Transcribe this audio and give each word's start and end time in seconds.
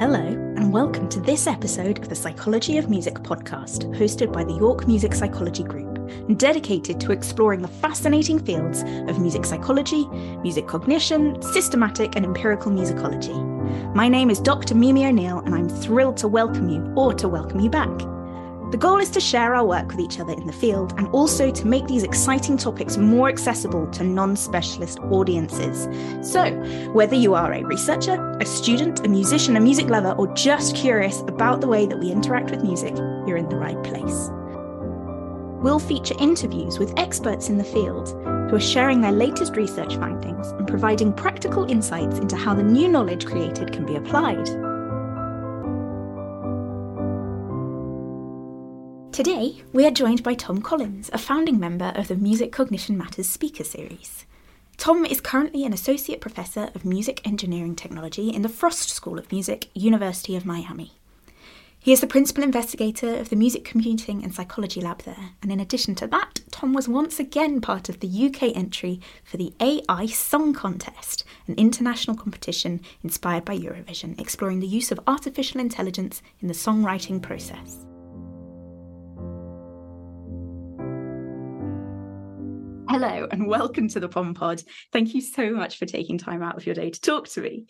Hello, 0.00 0.16
and 0.16 0.72
welcome 0.72 1.10
to 1.10 1.20
this 1.20 1.46
episode 1.46 1.98
of 1.98 2.08
the 2.08 2.14
Psychology 2.14 2.78
of 2.78 2.88
Music 2.88 3.16
podcast, 3.16 3.84
hosted 3.94 4.32
by 4.32 4.42
the 4.42 4.54
York 4.54 4.88
Music 4.88 5.12
Psychology 5.12 5.62
Group, 5.62 5.98
and 6.08 6.38
dedicated 6.38 6.98
to 7.00 7.12
exploring 7.12 7.60
the 7.60 7.68
fascinating 7.68 8.38
fields 8.38 8.82
of 9.10 9.20
music 9.20 9.44
psychology, 9.44 10.06
music 10.38 10.66
cognition, 10.66 11.36
systematic 11.42 12.16
and 12.16 12.24
empirical 12.24 12.72
musicology. 12.72 13.94
My 13.94 14.08
name 14.08 14.30
is 14.30 14.40
Dr. 14.40 14.74
Mimi 14.74 15.04
O'Neill, 15.04 15.40
and 15.40 15.54
I'm 15.54 15.68
thrilled 15.68 16.16
to 16.16 16.28
welcome 16.28 16.70
you 16.70 16.82
or 16.96 17.12
to 17.12 17.28
welcome 17.28 17.60
you 17.60 17.68
back. 17.68 17.90
The 18.70 18.76
goal 18.76 18.98
is 18.98 19.10
to 19.10 19.20
share 19.20 19.52
our 19.56 19.66
work 19.66 19.88
with 19.88 19.98
each 19.98 20.20
other 20.20 20.32
in 20.32 20.46
the 20.46 20.52
field 20.52 20.94
and 20.96 21.08
also 21.08 21.50
to 21.50 21.66
make 21.66 21.88
these 21.88 22.04
exciting 22.04 22.56
topics 22.56 22.96
more 22.96 23.28
accessible 23.28 23.88
to 23.88 24.04
non 24.04 24.36
specialist 24.36 25.00
audiences. 25.00 25.88
So, 26.22 26.52
whether 26.92 27.16
you 27.16 27.34
are 27.34 27.52
a 27.52 27.64
researcher, 27.64 28.38
a 28.40 28.46
student, 28.46 29.04
a 29.04 29.08
musician, 29.08 29.56
a 29.56 29.60
music 29.60 29.88
lover, 29.88 30.12
or 30.12 30.32
just 30.34 30.76
curious 30.76 31.20
about 31.22 31.60
the 31.60 31.66
way 31.66 31.84
that 31.84 31.98
we 31.98 32.12
interact 32.12 32.52
with 32.52 32.62
music, 32.62 32.96
you're 33.26 33.36
in 33.36 33.48
the 33.48 33.56
right 33.56 33.82
place. 33.82 34.30
We'll 35.60 35.80
feature 35.80 36.14
interviews 36.20 36.78
with 36.78 36.96
experts 36.96 37.48
in 37.48 37.58
the 37.58 37.64
field 37.64 38.10
who 38.50 38.54
are 38.54 38.60
sharing 38.60 39.00
their 39.00 39.10
latest 39.10 39.56
research 39.56 39.96
findings 39.96 40.46
and 40.52 40.68
providing 40.68 41.12
practical 41.12 41.68
insights 41.68 42.18
into 42.18 42.36
how 42.36 42.54
the 42.54 42.62
new 42.62 42.86
knowledge 42.86 43.26
created 43.26 43.72
can 43.72 43.84
be 43.84 43.96
applied. 43.96 44.48
Today, 49.22 49.62
we 49.74 49.84
are 49.84 49.90
joined 49.90 50.22
by 50.22 50.32
Tom 50.32 50.62
Collins, 50.62 51.10
a 51.12 51.18
founding 51.18 51.60
member 51.60 51.92
of 51.94 52.08
the 52.08 52.16
Music 52.16 52.52
Cognition 52.52 52.96
Matters 52.96 53.28
Speaker 53.28 53.64
Series. 53.64 54.24
Tom 54.78 55.04
is 55.04 55.20
currently 55.20 55.62
an 55.66 55.74
Associate 55.74 56.18
Professor 56.22 56.70
of 56.74 56.86
Music 56.86 57.20
Engineering 57.26 57.76
Technology 57.76 58.30
in 58.30 58.40
the 58.40 58.48
Frost 58.48 58.88
School 58.88 59.18
of 59.18 59.30
Music, 59.30 59.68
University 59.74 60.36
of 60.36 60.46
Miami. 60.46 60.92
He 61.78 61.92
is 61.92 62.00
the 62.00 62.06
principal 62.06 62.42
investigator 62.42 63.14
of 63.16 63.28
the 63.28 63.36
Music 63.36 63.62
Computing 63.62 64.24
and 64.24 64.34
Psychology 64.34 64.80
Lab 64.80 65.02
there, 65.02 65.32
and 65.42 65.52
in 65.52 65.60
addition 65.60 65.94
to 65.96 66.06
that, 66.06 66.40
Tom 66.50 66.72
was 66.72 66.88
once 66.88 67.20
again 67.20 67.60
part 67.60 67.90
of 67.90 68.00
the 68.00 68.08
UK 68.08 68.56
entry 68.56 69.02
for 69.22 69.36
the 69.36 69.52
AI 69.60 70.06
Song 70.06 70.54
Contest, 70.54 71.24
an 71.46 71.56
international 71.56 72.16
competition 72.16 72.80
inspired 73.04 73.44
by 73.44 73.58
Eurovision, 73.58 74.18
exploring 74.18 74.60
the 74.60 74.66
use 74.66 74.90
of 74.90 74.98
artificial 75.06 75.60
intelligence 75.60 76.22
in 76.40 76.48
the 76.48 76.54
songwriting 76.54 77.20
process. 77.20 77.84
Hello 82.90 83.28
and 83.30 83.46
welcome 83.46 83.86
to 83.86 84.00
the 84.00 84.08
Pom 84.08 84.34
Pod. 84.34 84.64
Thank 84.92 85.14
you 85.14 85.20
so 85.20 85.52
much 85.52 85.78
for 85.78 85.86
taking 85.86 86.18
time 86.18 86.42
out 86.42 86.56
of 86.56 86.66
your 86.66 86.74
day 86.74 86.90
to 86.90 87.00
talk 87.00 87.28
to 87.28 87.40
me. 87.40 87.66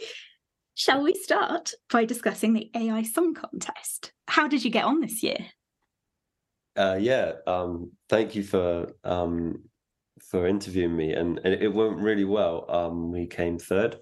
Shall 0.76 1.02
we 1.02 1.12
start 1.12 1.74
by 1.92 2.06
discussing 2.06 2.54
the 2.54 2.70
AI 2.74 3.02
Song 3.02 3.34
Contest? 3.34 4.12
How 4.26 4.48
did 4.48 4.64
you 4.64 4.70
get 4.70 4.86
on 4.86 5.02
this 5.02 5.22
year? 5.22 5.36
Uh, 6.74 6.96
yeah, 6.98 7.32
um, 7.46 7.91
thank 8.08 8.34
you 8.34 8.42
for 8.42 8.94
um, 9.04 9.62
for 10.30 10.46
interviewing 10.46 10.96
me, 10.96 11.12
and 11.12 11.38
it, 11.44 11.64
it 11.64 11.74
went 11.74 11.98
really 11.98 12.24
well. 12.24 12.64
Um, 12.70 13.12
we 13.12 13.26
came 13.26 13.58
third, 13.58 13.98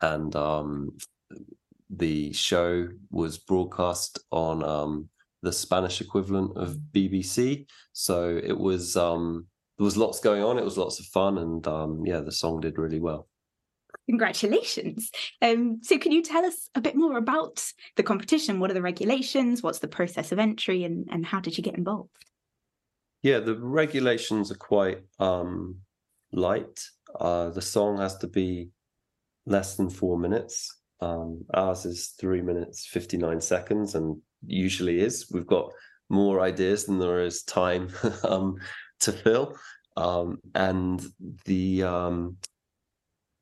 and 0.00 0.34
um, 0.34 0.96
the 1.90 2.32
show 2.32 2.88
was 3.10 3.36
broadcast 3.36 4.20
on 4.30 4.64
um, 4.64 5.10
the 5.42 5.52
Spanish 5.52 6.00
equivalent 6.00 6.56
of 6.56 6.78
BBC. 6.94 7.66
So 7.92 8.40
it 8.42 8.58
was 8.58 8.96
um, 8.96 9.48
there 9.78 9.84
was 9.84 9.96
lots 9.96 10.20
going 10.20 10.42
on. 10.42 10.58
It 10.58 10.64
was 10.64 10.78
lots 10.78 11.00
of 11.00 11.06
fun, 11.06 11.38
and 11.38 11.66
um, 11.66 12.04
yeah, 12.06 12.20
the 12.20 12.32
song 12.32 12.60
did 12.60 12.78
really 12.78 13.00
well. 13.00 13.28
Congratulations! 14.08 15.10
Um, 15.42 15.80
so, 15.82 15.98
can 15.98 16.12
you 16.12 16.22
tell 16.22 16.44
us 16.44 16.70
a 16.74 16.80
bit 16.80 16.96
more 16.96 17.18
about 17.18 17.62
the 17.96 18.02
competition? 18.02 18.60
What 18.60 18.70
are 18.70 18.74
the 18.74 18.82
regulations? 18.82 19.62
What's 19.62 19.80
the 19.80 19.88
process 19.88 20.32
of 20.32 20.38
entry, 20.38 20.84
and 20.84 21.06
and 21.10 21.26
how 21.26 21.40
did 21.40 21.58
you 21.58 21.64
get 21.64 21.76
involved? 21.76 22.24
Yeah, 23.22 23.40
the 23.40 23.56
regulations 23.56 24.50
are 24.50 24.56
quite 24.56 25.02
um, 25.18 25.76
light. 26.32 26.80
Uh, 27.18 27.50
the 27.50 27.62
song 27.62 27.98
has 27.98 28.16
to 28.18 28.28
be 28.28 28.70
less 29.46 29.76
than 29.76 29.90
four 29.90 30.18
minutes. 30.18 30.74
Um, 31.00 31.44
ours 31.52 31.84
is 31.84 32.14
three 32.18 32.40
minutes 32.40 32.86
fifty 32.86 33.18
nine 33.18 33.40
seconds, 33.40 33.94
and 33.94 34.16
usually 34.46 35.00
is. 35.00 35.28
We've 35.30 35.46
got 35.46 35.70
more 36.08 36.40
ideas 36.40 36.86
than 36.86 36.98
there 36.98 37.20
is 37.20 37.42
time 37.42 37.90
um, 38.24 38.56
to 39.00 39.12
fill. 39.12 39.56
Um, 39.96 40.38
and 40.54 41.02
the 41.46 41.82
um, 41.84 42.36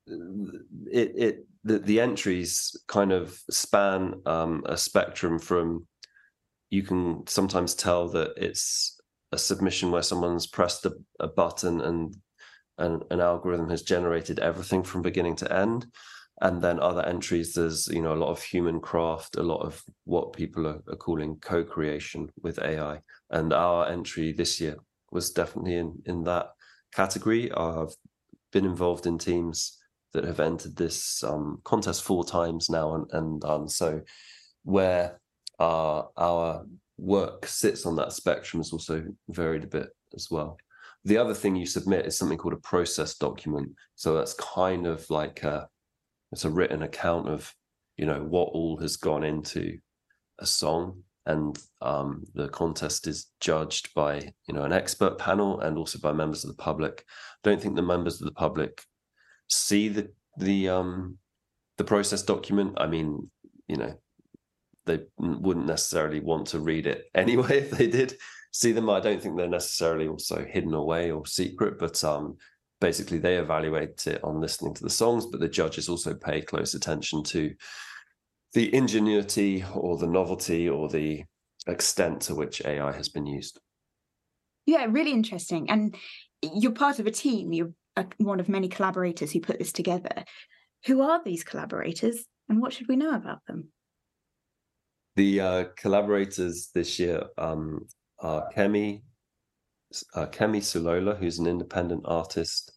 it 0.07 1.11
it 1.15 1.47
the, 1.63 1.79
the 1.79 1.99
entries 1.99 2.75
kind 2.87 3.11
of 3.11 3.37
span 3.49 4.21
um, 4.25 4.63
a 4.67 4.77
spectrum 4.77 5.39
from 5.39 5.87
you 6.69 6.83
can 6.83 7.25
sometimes 7.27 7.75
tell 7.75 8.07
that 8.09 8.33
it's 8.37 8.99
a 9.31 9.37
submission 9.37 9.91
where 9.91 10.01
someone's 10.01 10.47
pressed 10.47 10.85
a, 10.85 10.93
a 11.19 11.27
button 11.27 11.81
and, 11.81 12.15
and 12.77 13.03
an 13.11 13.19
algorithm 13.19 13.69
has 13.69 13.81
generated 13.81 14.39
everything 14.39 14.83
from 14.83 15.01
beginning 15.01 15.35
to 15.37 15.51
end. 15.53 15.85
And 16.41 16.61
then 16.61 16.79
other 16.79 17.05
entries 17.05 17.53
there's 17.53 17.87
you 17.87 18.01
know 18.01 18.13
a 18.13 18.21
lot 18.23 18.29
of 18.29 18.43
human 18.43 18.81
craft 18.81 19.37
a 19.37 19.43
lot 19.43 19.61
of 19.61 19.81
what 20.03 20.33
people 20.33 20.67
are, 20.67 20.81
are 20.89 20.97
calling 20.97 21.37
co-creation 21.37 22.29
with 22.43 22.59
ai 22.59 22.99
and 23.29 23.53
our 23.53 23.87
entry 23.87 24.33
this 24.33 24.59
year 24.59 24.75
was 25.15 25.31
definitely 25.31 25.77
in 25.77 26.03
in 26.05 26.23
that 26.25 26.49
category. 26.93 27.51
I've 27.51 27.95
been 28.51 28.65
involved 28.65 29.07
in 29.07 29.17
teams 29.17 29.79
that 30.13 30.25
have 30.25 30.39
entered 30.39 30.75
this 30.75 31.23
um, 31.23 31.59
contest 31.63 32.03
four 32.03 32.23
times 32.23 32.69
now, 32.69 32.95
and, 32.95 33.05
and 33.11 33.45
um, 33.45 33.67
so 33.67 34.01
where 34.63 35.19
uh, 35.59 36.03
our 36.17 36.65
work 36.97 37.47
sits 37.47 37.85
on 37.85 37.95
that 37.95 38.13
spectrum 38.13 38.61
is 38.61 38.71
also 38.71 39.03
varied 39.29 39.63
a 39.63 39.67
bit 39.67 39.89
as 40.13 40.29
well. 40.29 40.57
The 41.05 41.17
other 41.17 41.33
thing 41.33 41.55
you 41.55 41.65
submit 41.65 42.05
is 42.05 42.17
something 42.17 42.37
called 42.37 42.53
a 42.53 42.67
process 42.67 43.15
document. 43.17 43.71
So 43.95 44.15
that's 44.15 44.33
kind 44.33 44.85
of 44.85 45.09
like 45.09 45.43
a 45.43 45.67
it's 46.31 46.45
a 46.45 46.49
written 46.49 46.83
account 46.83 47.29
of 47.29 47.53
you 47.97 48.05
know 48.05 48.21
what 48.23 48.49
all 48.49 48.77
has 48.77 48.97
gone 48.97 49.23
into 49.23 49.77
a 50.39 50.45
song 50.45 51.03
and 51.25 51.57
um, 51.81 52.23
the 52.33 52.49
contest 52.49 53.07
is 53.07 53.27
judged 53.39 53.93
by 53.93 54.31
you 54.47 54.53
know 54.53 54.63
an 54.63 54.73
expert 54.73 55.17
panel 55.17 55.59
and 55.61 55.77
also 55.77 55.99
by 55.99 56.11
members 56.11 56.43
of 56.43 56.49
the 56.49 56.61
public. 56.61 57.03
I 57.43 57.49
don't 57.49 57.61
think 57.61 57.75
the 57.75 57.81
members 57.81 58.21
of 58.21 58.25
the 58.25 58.33
public 58.33 58.81
see 59.49 59.89
the 59.89 60.11
the 60.37 60.69
um, 60.69 61.17
the 61.77 61.83
process 61.83 62.23
document. 62.23 62.73
I 62.77 62.87
mean, 62.87 63.29
you 63.67 63.77
know, 63.77 63.93
they 64.85 65.01
wouldn't 65.17 65.65
necessarily 65.65 66.19
want 66.19 66.47
to 66.47 66.59
read 66.59 66.87
it 66.87 67.05
anyway 67.15 67.59
if 67.59 67.71
they 67.71 67.87
did 67.87 68.15
see 68.51 68.71
them. 68.71 68.89
I 68.89 68.99
don't 68.99 69.21
think 69.21 69.37
they're 69.37 69.47
necessarily 69.47 70.07
also 70.07 70.45
hidden 70.45 70.73
away 70.73 71.11
or 71.11 71.25
secret, 71.25 71.79
but 71.79 72.03
um, 72.03 72.37
basically 72.79 73.17
they 73.17 73.37
evaluate 73.37 74.05
it 74.07 74.23
on 74.23 74.39
listening 74.39 74.73
to 74.75 74.83
the 74.83 74.89
songs. 74.89 75.25
But 75.25 75.39
the 75.39 75.49
judges 75.49 75.89
also 75.89 76.13
pay 76.13 76.41
close 76.41 76.73
attention 76.73 77.23
to 77.23 77.53
the 78.55 78.73
ingenuity 78.73 79.65
or 79.73 79.97
the 79.97 80.07
novelty 80.07 80.67
or 80.67 80.87
the 80.87 81.23
extent 81.67 82.21
to 82.21 82.33
which 82.33 82.63
AI 82.63 82.91
has 82.93 83.09
been 83.09 83.27
used. 83.27 83.59
Yeah, 84.65 84.87
really 84.89 85.11
interesting. 85.11 85.69
And 85.69 85.95
you're 86.41 86.71
part 86.71 86.99
of 86.99 87.05
a 87.05 87.11
team. 87.11 87.51
You're 87.51 87.73
one 88.17 88.39
of 88.39 88.47
many 88.47 88.69
collaborators 88.69 89.31
who 89.31 89.41
put 89.41 89.59
this 89.59 89.73
together. 89.73 90.23
Who 90.85 91.01
are 91.01 91.21
these 91.23 91.43
collaborators 91.43 92.25
and 92.47 92.61
what 92.61 92.71
should 92.71 92.87
we 92.87 92.95
know 92.95 93.13
about 93.13 93.39
them? 93.45 93.69
The 95.17 95.41
uh, 95.41 95.63
collaborators 95.75 96.69
this 96.73 96.97
year 96.97 97.23
um, 97.37 97.85
are 98.19 98.49
Kemi, 98.55 99.01
uh, 100.13 100.27
Kemi 100.27 100.61
Sulola, 100.61 101.17
who's 101.17 101.39
an 101.39 101.47
independent 101.47 102.03
artist 102.05 102.71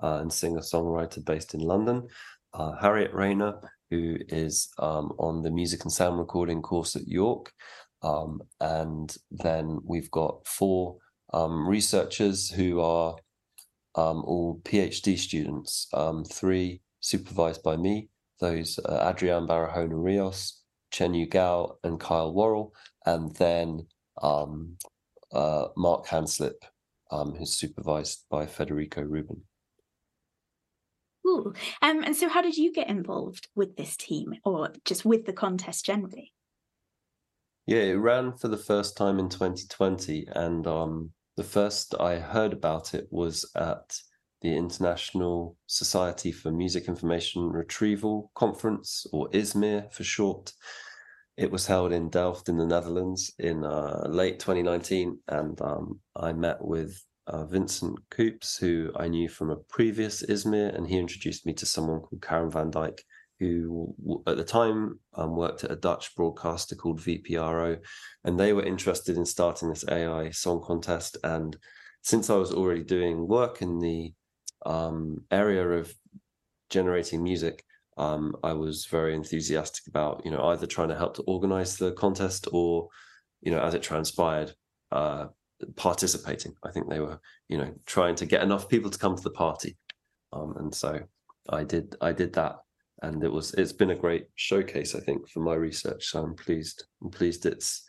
uh, 0.00 0.18
and 0.20 0.32
singer 0.32 0.60
songwriter 0.60 1.24
based 1.24 1.54
in 1.54 1.60
London, 1.60 2.06
uh, 2.52 2.72
Harriet 2.80 3.12
Raynor, 3.12 3.60
who 3.90 4.16
is 4.28 4.68
um, 4.78 5.12
on 5.18 5.42
the 5.42 5.50
music 5.50 5.84
and 5.84 5.92
sound 5.92 6.18
recording 6.18 6.62
course 6.62 6.96
at 6.96 7.06
York. 7.06 7.52
Um, 8.02 8.40
and 8.60 9.16
then 9.30 9.78
we've 9.84 10.10
got 10.10 10.46
four 10.46 10.96
um, 11.32 11.66
researchers 11.66 12.50
who 12.50 12.80
are 12.80 13.16
um, 13.94 14.22
all 14.24 14.60
PhD 14.64 15.18
students, 15.18 15.88
um, 15.94 16.24
three 16.24 16.80
supervised 17.00 17.62
by 17.62 17.76
me, 17.76 18.08
those 18.40 18.78
uh, 18.84 19.10
Adrian 19.10 19.46
Barahona 19.46 20.02
Rios, 20.02 20.62
Chen 20.90 21.14
Yu 21.14 21.26
Gao, 21.26 21.76
and 21.82 21.98
Kyle 21.98 22.32
Worrell, 22.32 22.72
and 23.06 23.34
then 23.36 23.86
um, 24.22 24.76
uh, 25.32 25.68
Mark 25.76 26.06
Hanslip, 26.06 26.62
who's 27.10 27.54
supervised 27.54 28.24
by 28.30 28.44
Federico 28.44 29.02
Reuben. 29.02 29.42
Cool. 31.24 31.54
Um, 31.80 32.02
and 32.04 32.14
so, 32.14 32.28
how 32.28 32.42
did 32.42 32.56
you 32.56 32.72
get 32.72 32.88
involved 32.88 33.48
with 33.54 33.76
this 33.76 33.96
team, 33.96 34.34
or 34.44 34.72
just 34.84 35.04
with 35.04 35.24
the 35.24 35.32
contest 35.32 35.84
generally? 35.86 36.32
Yeah, 37.66 37.78
it 37.78 37.94
ran 37.94 38.36
for 38.36 38.48
the 38.48 38.58
first 38.58 38.96
time 38.96 39.18
in 39.18 39.30
2020, 39.30 40.28
and 40.32 40.66
um, 40.66 41.12
the 41.36 41.44
first 41.44 41.94
I 41.98 42.18
heard 42.18 42.52
about 42.52 42.92
it 42.92 43.06
was 43.10 43.50
at 43.56 43.96
the 44.42 44.54
International 44.54 45.56
Society 45.66 46.30
for 46.30 46.52
Music 46.52 46.88
Information 46.88 47.48
Retrieval 47.48 48.30
Conference, 48.34 49.06
or 49.10 49.30
ISMIR 49.30 49.90
for 49.92 50.04
short. 50.04 50.52
it 51.38 51.50
was 51.50 51.66
held 51.66 51.92
in 51.92 52.10
Delft 52.10 52.50
in 52.50 52.58
the 52.58 52.66
Netherlands 52.66 53.32
in 53.38 53.64
uh, 53.64 54.06
late 54.08 54.38
2019, 54.40 55.18
and 55.28 55.58
um, 55.62 56.00
I 56.14 56.34
met 56.34 56.62
with 56.62 57.02
uh, 57.26 57.44
Vincent 57.44 57.98
Koops, 58.10 58.58
who 58.58 58.90
I 58.96 59.08
knew 59.08 59.28
from 59.28 59.50
a 59.50 59.56
previous 59.56 60.22
ISMIR, 60.22 60.74
and 60.74 60.86
he 60.86 60.98
introduced 60.98 61.46
me 61.46 61.52
to 61.54 61.66
someone 61.66 62.00
called 62.00 62.22
Karen 62.22 62.50
van 62.50 62.70
Dijk, 62.70 62.98
who 63.40 63.94
at 64.26 64.36
the 64.36 64.44
time 64.44 65.00
um, 65.14 65.36
worked 65.36 65.64
at 65.64 65.70
a 65.70 65.76
Dutch 65.76 66.14
broadcaster 66.14 66.74
called 66.74 67.00
VPRO, 67.00 67.78
and 68.24 68.38
they 68.38 68.52
were 68.52 68.64
interested 68.64 69.16
in 69.16 69.26
starting 69.26 69.68
this 69.68 69.84
AI 69.88 70.30
song 70.30 70.62
contest. 70.64 71.16
And 71.24 71.56
since 72.02 72.30
I 72.30 72.36
was 72.36 72.52
already 72.52 72.84
doing 72.84 73.26
work 73.26 73.62
in 73.62 73.80
the 73.80 74.12
um, 74.66 75.24
area 75.30 75.66
of 75.66 75.92
generating 76.70 77.22
music, 77.22 77.64
um, 77.96 78.36
I 78.42 78.52
was 78.52 78.86
very 78.86 79.14
enthusiastic 79.14 79.86
about, 79.86 80.22
you 80.24 80.30
know, 80.30 80.44
either 80.48 80.66
trying 80.66 80.88
to 80.88 80.96
help 80.96 81.14
to 81.16 81.22
organize 81.22 81.76
the 81.76 81.92
contest 81.92 82.48
or, 82.52 82.88
you 83.40 83.52
know, 83.52 83.60
as 83.60 83.74
it 83.74 83.82
transpired, 83.82 84.52
uh, 84.90 85.26
participating. 85.76 86.54
I 86.64 86.70
think 86.70 86.88
they 86.88 87.00
were, 87.00 87.20
you 87.48 87.58
know, 87.58 87.72
trying 87.86 88.14
to 88.16 88.26
get 88.26 88.42
enough 88.42 88.68
people 88.68 88.90
to 88.90 88.98
come 88.98 89.16
to 89.16 89.22
the 89.22 89.30
party, 89.30 89.76
um, 90.32 90.54
and 90.58 90.74
so 90.74 91.00
I 91.48 91.64
did. 91.64 91.96
I 92.00 92.12
did 92.12 92.32
that, 92.34 92.56
and 93.02 93.22
it 93.22 93.32
was. 93.32 93.54
It's 93.54 93.72
been 93.72 93.90
a 93.90 93.96
great 93.96 94.26
showcase, 94.34 94.94
I 94.94 95.00
think, 95.00 95.28
for 95.28 95.40
my 95.40 95.54
research. 95.54 96.06
So 96.06 96.22
I'm 96.22 96.34
pleased. 96.34 96.84
I'm 97.02 97.10
pleased 97.10 97.46
it's 97.46 97.84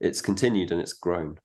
it's 0.00 0.20
continued 0.20 0.72
and 0.72 0.80
it's 0.80 0.92
grown. 0.92 1.38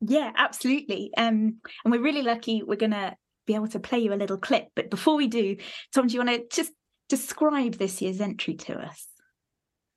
Yeah, 0.00 0.32
absolutely. 0.36 1.10
Um, 1.16 1.60
and 1.84 1.92
we're 1.92 2.02
really 2.02 2.22
lucky. 2.22 2.62
We're 2.62 2.76
gonna 2.76 3.16
be 3.46 3.54
able 3.54 3.68
to 3.68 3.80
play 3.80 3.98
you 3.98 4.12
a 4.12 4.16
little 4.16 4.38
clip. 4.38 4.68
But 4.74 4.90
before 4.90 5.16
we 5.16 5.28
do, 5.28 5.56
Tom, 5.94 6.06
do 6.06 6.14
you 6.14 6.24
want 6.24 6.30
to 6.30 6.56
just 6.56 6.72
describe 7.08 7.74
this 7.74 8.00
year's 8.00 8.20
entry 8.20 8.54
to 8.54 8.78
us? 8.78 9.06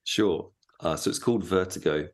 Sure. 0.03 0.51
Uh, 0.79 0.95
so 0.95 1.09
it's 1.09 1.19
called 1.19 1.43
Vertigo, 1.43 2.07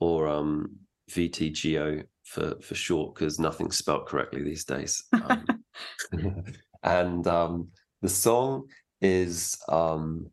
or 0.00 0.28
um, 0.28 0.76
VTGO 1.08 2.04
for 2.24 2.54
for 2.60 2.74
short, 2.74 3.14
because 3.14 3.38
nothing's 3.38 3.78
spelt 3.78 4.06
correctly 4.06 4.42
these 4.42 4.64
days. 4.64 5.04
Um, 5.12 5.46
and 6.82 7.26
um, 7.26 7.68
the 8.02 8.08
song 8.08 8.68
is 9.00 9.56
um, 9.68 10.30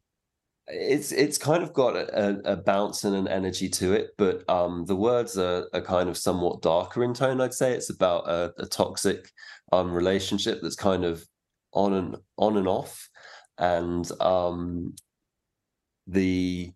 it's 0.68 1.12
it's 1.12 1.38
kind 1.38 1.62
of 1.62 1.74
got 1.74 1.96
a, 1.96 2.42
a, 2.46 2.56
bounce 2.56 3.04
and 3.04 3.16
an 3.16 3.28
energy 3.28 3.70
to 3.70 3.94
it, 3.94 4.12
but 4.18 4.48
um, 4.50 4.86
the 4.86 4.96
words 4.96 5.38
are, 5.38 5.68
are 5.74 5.82
kind 5.82 6.10
of 6.10 6.18
somewhat 6.18 6.62
darker 6.62 7.04
in 7.04 7.14
tone. 7.14 7.40
I'd 7.40 7.54
say 7.54 7.74
it's 7.74 7.92
about 7.92 8.28
a, 8.28 8.52
a 8.58 8.66
toxic 8.66 9.30
um, 9.72 9.92
relationship 9.92 10.60
that's 10.62 10.76
kind 10.76 11.06
of 11.06 11.24
on 11.74 11.94
and 11.94 12.16
on 12.38 12.58
and 12.58 12.68
off, 12.68 13.08
and 13.60 14.10
um, 14.22 14.96
the 16.08 16.72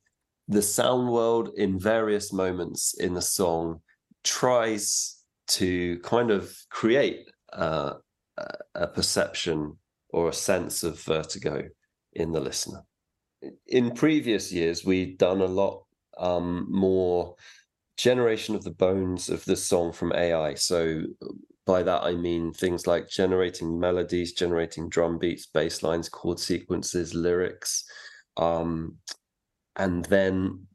the 0.47 0.61
sound 0.61 1.09
world 1.09 1.49
in 1.57 1.79
various 1.79 2.31
moments 2.31 2.95
in 2.99 3.13
the 3.13 3.21
song 3.21 3.81
tries 4.23 5.23
to 5.47 5.99
kind 5.99 6.31
of 6.31 6.55
create 6.69 7.27
uh, 7.53 7.93
a 8.75 8.87
perception 8.87 9.77
or 10.09 10.29
a 10.29 10.33
sense 10.33 10.83
of 10.83 11.01
vertigo 11.01 11.67
in 12.13 12.31
the 12.31 12.39
listener. 12.39 12.83
In 13.67 13.91
previous 13.91 14.51
years, 14.51 14.83
we'd 14.83 15.17
done 15.17 15.41
a 15.41 15.45
lot 15.45 15.83
um, 16.17 16.67
more 16.69 17.35
generation 17.97 18.55
of 18.55 18.63
the 18.63 18.71
bones 18.71 19.29
of 19.29 19.43
the 19.45 19.55
song 19.55 19.91
from 19.91 20.13
AI. 20.13 20.53
So 20.55 21.03
by 21.65 21.83
that 21.83 22.03
I 22.03 22.13
mean 22.15 22.53
things 22.53 22.87
like 22.87 23.09
generating 23.09 23.79
melodies, 23.79 24.33
generating 24.33 24.89
drum 24.89 25.19
beats, 25.19 25.45
bass 25.45 25.83
lines, 25.83 26.09
chord 26.09 26.39
sequences, 26.39 27.13
lyrics, 27.13 27.83
um, 28.37 28.95
and 29.75 30.05
then 30.05 30.65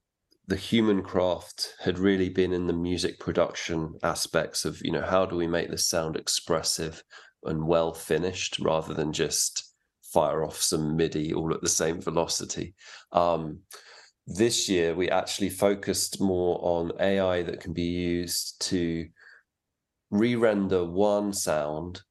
the 0.46 0.56
human 0.56 1.02
craft 1.02 1.74
had 1.80 1.98
really 1.98 2.28
been 2.28 2.52
in 2.52 2.66
the 2.66 2.72
music 2.72 3.18
production 3.18 3.94
aspects 4.02 4.64
of 4.64 4.80
you 4.82 4.92
know 4.92 5.02
how 5.02 5.24
do 5.24 5.36
we 5.36 5.46
make 5.46 5.70
this 5.70 5.86
sound 5.86 6.16
expressive 6.16 7.02
and 7.44 7.66
well 7.66 7.92
finished 7.92 8.58
rather 8.58 8.94
than 8.94 9.12
just 9.12 9.72
fire 10.02 10.44
off 10.44 10.60
some 10.60 10.96
midi 10.96 11.32
all 11.32 11.52
at 11.52 11.60
the 11.60 11.68
same 11.68 12.00
velocity 12.00 12.74
um, 13.12 13.58
this 14.26 14.68
year 14.68 14.94
we 14.94 15.08
actually 15.10 15.50
focused 15.50 16.20
more 16.20 16.58
on 16.62 16.92
ai 17.00 17.42
that 17.42 17.60
can 17.60 17.72
be 17.72 17.82
used 17.82 18.60
to 18.60 19.06
re-render 20.10 20.84
one 20.84 21.32
sound 21.32 22.02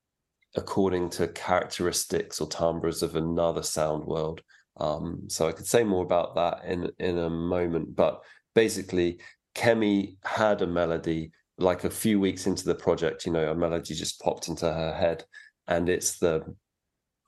according 0.56 1.09
to 1.09 1.27
characteristics 1.29 2.39
or 2.39 2.47
timbres 2.47 3.01
of 3.01 3.15
another 3.15 3.63
sound 3.63 4.06
world. 4.06 4.41
Um, 4.78 5.24
so 5.28 5.48
I 5.48 5.52
could 5.52 5.68
say 5.68 5.84
more 5.84 6.04
about 6.04 6.36
that 6.36 6.66
in 6.66 6.90
in 7.00 7.18
a 7.18 7.30
moment. 7.30 7.96
But 7.96 8.22
basically, 8.56 9.20
Kemi 9.56 10.16
had 10.24 10.62
a 10.62 10.68
melody 10.68 11.31
like 11.58 11.84
a 11.84 11.90
few 11.90 12.20
weeks 12.20 12.48
into 12.48 12.66
the 12.66 12.75
project. 12.75 13.25
You 13.25 13.34
know, 13.34 13.52
a 13.52 13.56
melody 13.56 13.94
just 13.94 14.20
popped 14.20 14.48
into 14.48 14.72
her 14.72 14.94
head, 14.94 15.24
and 15.68 15.90
it's 15.90 16.18
the 16.20 16.56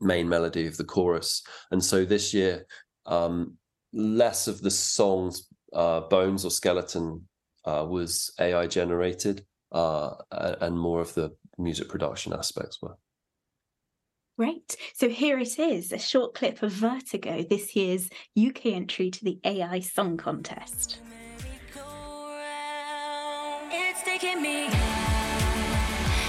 main 0.02 0.28
melody 0.28 0.68
of 0.68 0.78
the 0.78 0.84
chorus. 0.84 1.44
And 1.72 1.84
so 1.84 2.06
this 2.06 2.34
year, 2.34 2.66
um, 3.06 3.58
less 3.94 4.48
of 4.48 4.62
the 4.62 4.72
song's 4.72 5.48
uh, 5.74 6.02
bones 6.02 6.46
or 6.46 6.52
skeleton 6.52 7.28
uh, 7.66 7.86
was 7.88 8.34
AI 8.40 8.68
generated, 8.68 9.46
uh, 9.72 10.12
and 10.32 10.78
more 10.78 11.02
of 11.02 11.14
the 11.14 11.32
music 11.58 11.90
production 11.90 12.34
aspects 12.34 12.82
were. 12.82 12.96
Great. 14.38 14.76
So 14.94 15.08
here 15.08 15.40
it 15.40 15.58
is, 15.58 15.94
a 15.94 15.98
short 15.98 16.34
clip 16.34 16.62
of 16.62 16.74
Vertigo, 16.74 17.42
this 17.44 17.74
year's 17.74 18.10
UK 18.38 18.66
entry 18.68 19.10
to 19.10 19.24
the 19.24 19.40
AI 19.46 19.80
Song 19.80 20.18
Contest. 20.18 21.00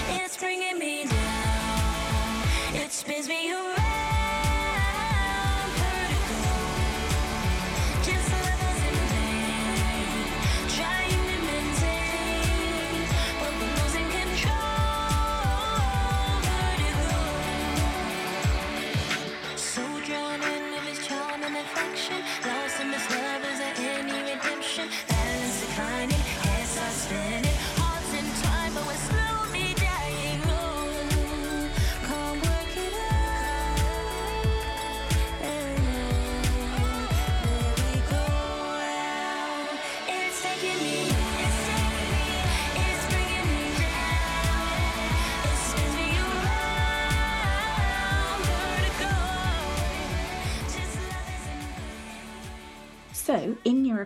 It's 0.08 0.36
bringing 0.38 0.78
me 0.78 1.04
down, 1.06 2.42
it 2.74 2.92
spins 2.92 3.26
me 3.28 3.52
around. 3.52 3.75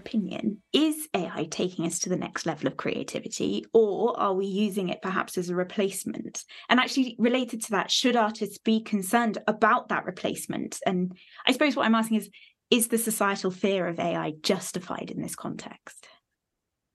Opinion, 0.00 0.62
is 0.72 1.08
AI 1.14 1.46
taking 1.50 1.86
us 1.86 1.98
to 2.00 2.08
the 2.08 2.16
next 2.16 2.46
level 2.46 2.66
of 2.66 2.76
creativity, 2.76 3.64
or 3.72 4.18
are 4.18 4.34
we 4.34 4.46
using 4.46 4.88
it 4.88 5.02
perhaps 5.02 5.38
as 5.38 5.50
a 5.50 5.54
replacement? 5.54 6.44
And 6.68 6.80
actually, 6.80 7.16
related 7.18 7.62
to 7.64 7.70
that, 7.72 7.90
should 7.90 8.16
artists 8.16 8.58
be 8.58 8.82
concerned 8.82 9.38
about 9.46 9.88
that 9.88 10.04
replacement? 10.04 10.78
And 10.86 11.16
I 11.46 11.52
suppose 11.52 11.76
what 11.76 11.86
I'm 11.86 11.94
asking 11.94 12.18
is 12.18 12.30
is 12.70 12.86
the 12.86 12.98
societal 12.98 13.50
fear 13.50 13.88
of 13.88 13.98
AI 13.98 14.32
justified 14.42 15.10
in 15.10 15.20
this 15.20 15.34
context? 15.34 16.06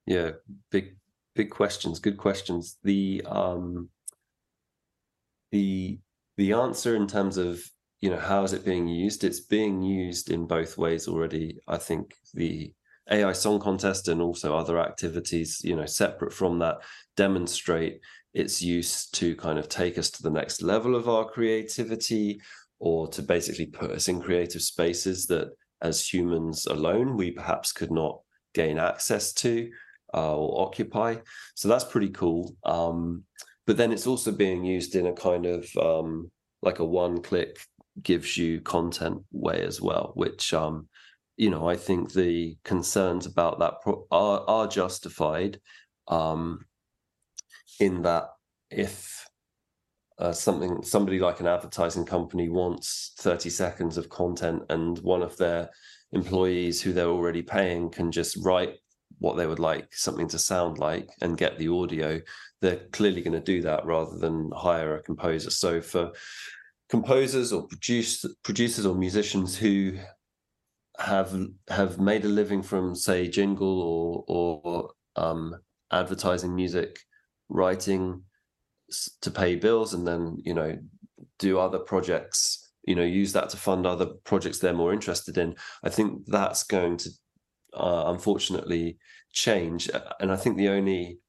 Yeah, 0.05 0.31
big, 0.71 0.95
big 1.35 1.49
questions, 1.49 1.99
good 1.99 2.17
questions. 2.17 2.77
The, 2.83 3.23
um, 3.25 3.89
the, 5.51 5.99
the 6.37 6.53
answer 6.53 6.95
in 6.95 7.07
terms 7.07 7.37
of 7.37 7.61
you 8.01 8.09
know 8.09 8.19
how 8.19 8.43
is 8.43 8.53
it 8.53 8.63
being 8.63 8.87
used 8.87 9.23
it's 9.23 9.39
being 9.39 9.81
used 9.81 10.29
in 10.29 10.45
both 10.45 10.77
ways 10.77 11.07
already 11.07 11.57
i 11.67 11.77
think 11.77 12.13
the 12.33 12.71
ai 13.11 13.31
song 13.31 13.59
contest 13.59 14.07
and 14.07 14.21
also 14.21 14.55
other 14.55 14.79
activities 14.79 15.61
you 15.63 15.75
know 15.75 15.85
separate 15.85 16.33
from 16.33 16.59
that 16.59 16.77
demonstrate 17.15 17.99
its 18.33 18.61
use 18.61 19.07
to 19.11 19.35
kind 19.35 19.57
of 19.57 19.69
take 19.69 19.97
us 19.97 20.09
to 20.09 20.23
the 20.23 20.29
next 20.29 20.61
level 20.61 20.95
of 20.95 21.07
our 21.07 21.25
creativity 21.25 22.41
or 22.79 23.07
to 23.07 23.21
basically 23.21 23.65
put 23.65 23.91
us 23.91 24.07
in 24.07 24.21
creative 24.21 24.61
spaces 24.61 25.25
that 25.27 25.51
as 25.81 26.07
humans 26.07 26.65
alone 26.65 27.15
we 27.15 27.31
perhaps 27.31 27.71
could 27.71 27.91
not 27.91 28.19
gain 28.53 28.79
access 28.79 29.33
to 29.33 29.69
uh, 30.13 30.35
or 30.35 30.65
occupy. 30.65 31.15
So 31.55 31.67
that's 31.67 31.83
pretty 31.83 32.09
cool. 32.09 32.55
Um, 32.63 33.23
but 33.67 33.77
then 33.77 33.91
it's 33.91 34.07
also 34.07 34.31
being 34.31 34.63
used 34.63 34.95
in 34.95 35.07
a 35.07 35.13
kind 35.13 35.45
of 35.45 35.67
um, 35.77 36.31
like 36.61 36.79
a 36.79 36.85
one 36.85 37.21
click 37.21 37.59
gives 38.01 38.37
you 38.37 38.61
content 38.61 39.23
way 39.31 39.61
as 39.61 39.81
well, 39.81 40.11
which 40.15 40.53
um, 40.53 40.87
you 41.37 41.49
know, 41.49 41.67
I 41.67 41.75
think 41.75 42.13
the 42.13 42.57
concerns 42.63 43.25
about 43.25 43.59
that 43.59 43.81
pro- 43.81 44.07
are 44.11 44.43
are 44.47 44.67
justified, 44.67 45.59
um, 46.07 46.65
in 47.79 48.03
that 48.03 48.29
if 48.69 49.27
uh, 50.17 50.31
something 50.31 50.81
somebody 50.83 51.19
like 51.19 51.39
an 51.39 51.47
advertising 51.47 52.05
company 52.05 52.49
wants 52.49 53.13
30 53.19 53.49
seconds 53.49 53.97
of 53.97 54.09
content 54.09 54.63
and 54.69 54.97
one 54.99 55.21
of 55.21 55.35
their 55.37 55.69
employees 56.13 56.81
who 56.81 56.93
they're 56.93 57.07
already 57.07 57.41
paying 57.41 57.89
can 57.89 58.11
just 58.11 58.37
write 58.45 58.75
what 59.19 59.35
they 59.35 59.45
would 59.45 59.59
like 59.59 59.93
something 59.93 60.27
to 60.27 60.39
sound 60.39 60.77
like 60.77 61.09
and 61.21 61.37
get 61.37 61.57
the 61.57 61.67
audio 61.67 62.21
they're 62.65 62.87
clearly 62.91 63.21
going 63.21 63.33
to 63.33 63.39
do 63.39 63.61
that 63.61 63.85
rather 63.85 64.17
than 64.17 64.51
hire 64.55 64.95
a 64.95 65.03
composer. 65.03 65.51
So 65.51 65.81
for 65.81 66.11
composers 66.89 67.53
or 67.53 67.67
produce, 67.67 68.25
producers 68.43 68.85
or 68.85 68.95
musicians 68.95 69.55
who 69.55 69.97
have 70.99 71.35
have 71.69 71.99
made 71.99 72.25
a 72.25 72.29
living 72.29 72.61
from 72.61 72.95
say 72.95 73.27
jingle 73.27 73.81
or 73.81 74.23
or 74.27 74.91
um, 75.15 75.55
advertising 75.91 76.55
music 76.55 76.99
writing 77.49 78.21
to 79.21 79.31
pay 79.31 79.55
bills 79.55 79.93
and 79.93 80.07
then 80.07 80.37
you 80.43 80.53
know 80.53 80.77
do 81.39 81.59
other 81.59 81.79
projects 81.79 82.71
you 82.85 82.95
know 82.95 83.03
use 83.03 83.33
that 83.33 83.49
to 83.49 83.57
fund 83.57 83.85
other 83.85 84.05
projects 84.23 84.59
they're 84.59 84.73
more 84.73 84.93
interested 84.93 85.37
in. 85.37 85.55
I 85.83 85.89
think 85.89 86.25
that's 86.27 86.63
going 86.63 86.97
to 86.97 87.09
uh, 87.73 88.05
unfortunately 88.07 88.97
change 89.33 89.89
and 90.21 90.31
i 90.31 90.35
think 90.37 90.55
the 90.55 90.69
only 90.69 91.19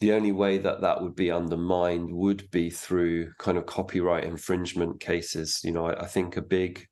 the 0.00 0.12
only 0.12 0.32
way 0.32 0.58
that 0.58 0.80
that 0.80 1.00
would 1.00 1.14
be 1.14 1.30
undermined 1.30 2.12
would 2.12 2.50
be 2.50 2.68
through 2.68 3.32
kind 3.38 3.56
of 3.56 3.64
copyright 3.64 4.24
infringement 4.24 4.98
cases. 4.98 5.60
You 5.62 5.70
know 5.70 5.86
i, 5.86 6.02
I 6.02 6.06
think 6.06 6.36
a 6.36 6.42
big 6.42 6.84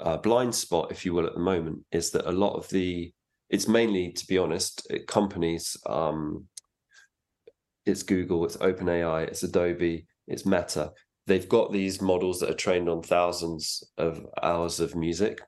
uh, 0.00 0.16
blind 0.18 0.54
spot 0.54 0.90
if 0.90 1.04
you 1.04 1.12
will 1.12 1.26
at 1.26 1.34
the 1.34 1.40
moment 1.40 1.78
is 1.92 2.10
that 2.10 2.28
a 2.28 2.32
lot 2.32 2.54
of 2.54 2.68
the 2.70 3.12
it's 3.50 3.68
mainly 3.68 4.12
to 4.12 4.26
be 4.26 4.38
honest 4.38 4.86
companies 5.06 5.76
um 5.86 6.44
it's 7.84 8.02
google 8.02 8.44
it's 8.44 8.56
openai 8.58 9.26
it's 9.26 9.42
adobe 9.42 10.06
it's 10.26 10.44
meta 10.44 10.92
they've 11.26 11.48
got 11.48 11.72
these 11.72 12.02
models 12.02 12.40
that 12.40 12.50
are 12.50 12.54
trained 12.54 12.88
on 12.88 13.02
thousands 13.02 13.82
of 13.96 14.26
hours 14.42 14.80
of 14.80 14.94
music 14.96 15.40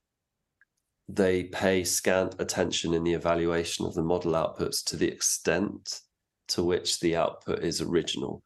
they 1.08 1.44
pay 1.44 1.82
scant 1.84 2.34
attention 2.38 2.92
in 2.92 3.02
the 3.02 3.14
evaluation 3.14 3.86
of 3.86 3.94
the 3.94 4.02
model 4.02 4.32
outputs 4.32 4.84
to 4.84 4.96
the 4.96 5.08
extent 5.08 6.00
to 6.48 6.62
which 6.62 7.00
the 7.00 7.16
output 7.16 7.60
is 7.60 7.80
original. 7.80 8.42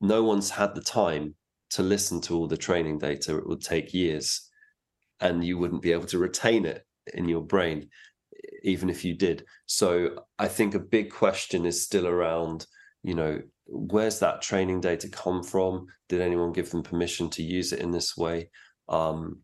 No 0.00 0.22
one's 0.22 0.50
had 0.50 0.74
the 0.74 0.80
time 0.80 1.34
to 1.70 1.82
listen 1.82 2.20
to 2.22 2.36
all 2.36 2.46
the 2.46 2.56
training 2.56 2.98
data. 2.98 3.36
It 3.36 3.46
would 3.46 3.62
take 3.62 3.92
years, 3.92 4.48
and 5.20 5.44
you 5.44 5.58
wouldn't 5.58 5.82
be 5.82 5.92
able 5.92 6.06
to 6.06 6.18
retain 6.18 6.66
it 6.66 6.86
in 7.14 7.28
your 7.28 7.42
brain, 7.42 7.88
even 8.62 8.90
if 8.90 9.04
you 9.04 9.14
did. 9.14 9.44
So 9.66 10.24
I 10.38 10.48
think 10.48 10.74
a 10.74 10.80
big 10.80 11.10
question 11.12 11.66
is 11.66 11.84
still 11.84 12.06
around, 12.06 12.66
you 13.02 13.14
know, 13.14 13.40
where's 13.66 14.18
that 14.20 14.42
training 14.42 14.80
data 14.80 15.08
come 15.08 15.42
from? 15.42 15.86
Did 16.08 16.20
anyone 16.20 16.52
give 16.52 16.70
them 16.70 16.82
permission 16.82 17.30
to 17.30 17.42
use 17.42 17.72
it 17.72 17.80
in 17.80 17.90
this 17.90 18.16
way? 18.16 18.50
Um, 18.88 19.40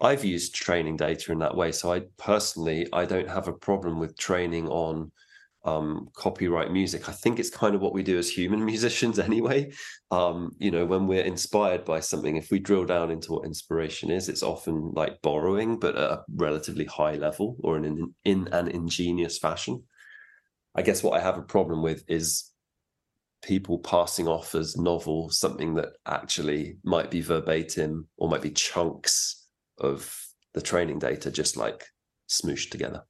I've 0.00 0.24
used 0.24 0.54
training 0.54 0.96
data 0.96 1.32
in 1.32 1.38
that 1.38 1.56
way. 1.56 1.72
So 1.72 1.92
I 1.92 2.02
personally, 2.18 2.86
I 2.92 3.04
don't 3.04 3.28
have 3.28 3.48
a 3.48 3.52
problem 3.52 3.98
with 3.98 4.18
training 4.18 4.68
on 4.68 5.10
um, 5.64 6.08
copyright 6.14 6.70
music. 6.70 7.08
I 7.08 7.12
think 7.12 7.38
it's 7.38 7.50
kind 7.50 7.74
of 7.74 7.80
what 7.80 7.94
we 7.94 8.02
do 8.02 8.18
as 8.18 8.28
human 8.28 8.64
musicians 8.72 9.18
anyway. 9.18 9.72
Um, 10.10 10.52
you 10.58 10.70
know, 10.70 10.84
when 10.84 11.06
we're 11.06 11.24
inspired 11.24 11.84
by 11.84 12.00
something, 12.00 12.36
if 12.36 12.50
we 12.50 12.58
drill 12.58 12.84
down 12.84 13.10
into 13.10 13.32
what 13.32 13.46
inspiration 13.46 14.10
is, 14.10 14.28
it's 14.28 14.42
often 14.42 14.92
like 14.94 15.22
borrowing, 15.22 15.78
but 15.78 15.96
at 15.96 16.10
a 16.10 16.22
relatively 16.36 16.84
high 16.84 17.14
level 17.14 17.56
or 17.60 17.76
in 17.76 17.84
an, 17.84 18.14
in 18.24 18.48
an 18.52 18.68
ingenious 18.68 19.38
fashion. 19.38 19.82
I 20.74 20.82
guess 20.82 21.02
what 21.02 21.18
I 21.18 21.22
have 21.22 21.38
a 21.38 21.42
problem 21.42 21.82
with 21.82 22.04
is 22.08 22.50
people 23.42 23.78
passing 23.78 24.26
off 24.26 24.54
as 24.54 24.76
novel 24.76 25.30
something 25.30 25.74
that 25.74 25.90
actually 26.06 26.78
might 26.82 27.10
be 27.10 27.20
verbatim 27.20 28.08
or 28.16 28.28
might 28.28 28.42
be 28.42 28.50
chunks 28.50 29.46
of 29.78 30.18
the 30.54 30.62
training 30.62 30.98
data 30.98 31.30
just 31.30 31.56
like 31.56 31.84
smooshed 32.28 32.70
together. 32.70 33.04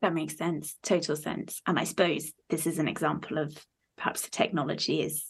That 0.00 0.14
makes 0.14 0.36
sense, 0.36 0.76
total 0.82 1.16
sense. 1.16 1.60
And 1.66 1.78
I 1.78 1.84
suppose 1.84 2.32
this 2.50 2.66
is 2.66 2.78
an 2.78 2.88
example 2.88 3.38
of 3.38 3.56
perhaps 3.96 4.22
the 4.22 4.30
technology 4.30 5.02
is 5.02 5.24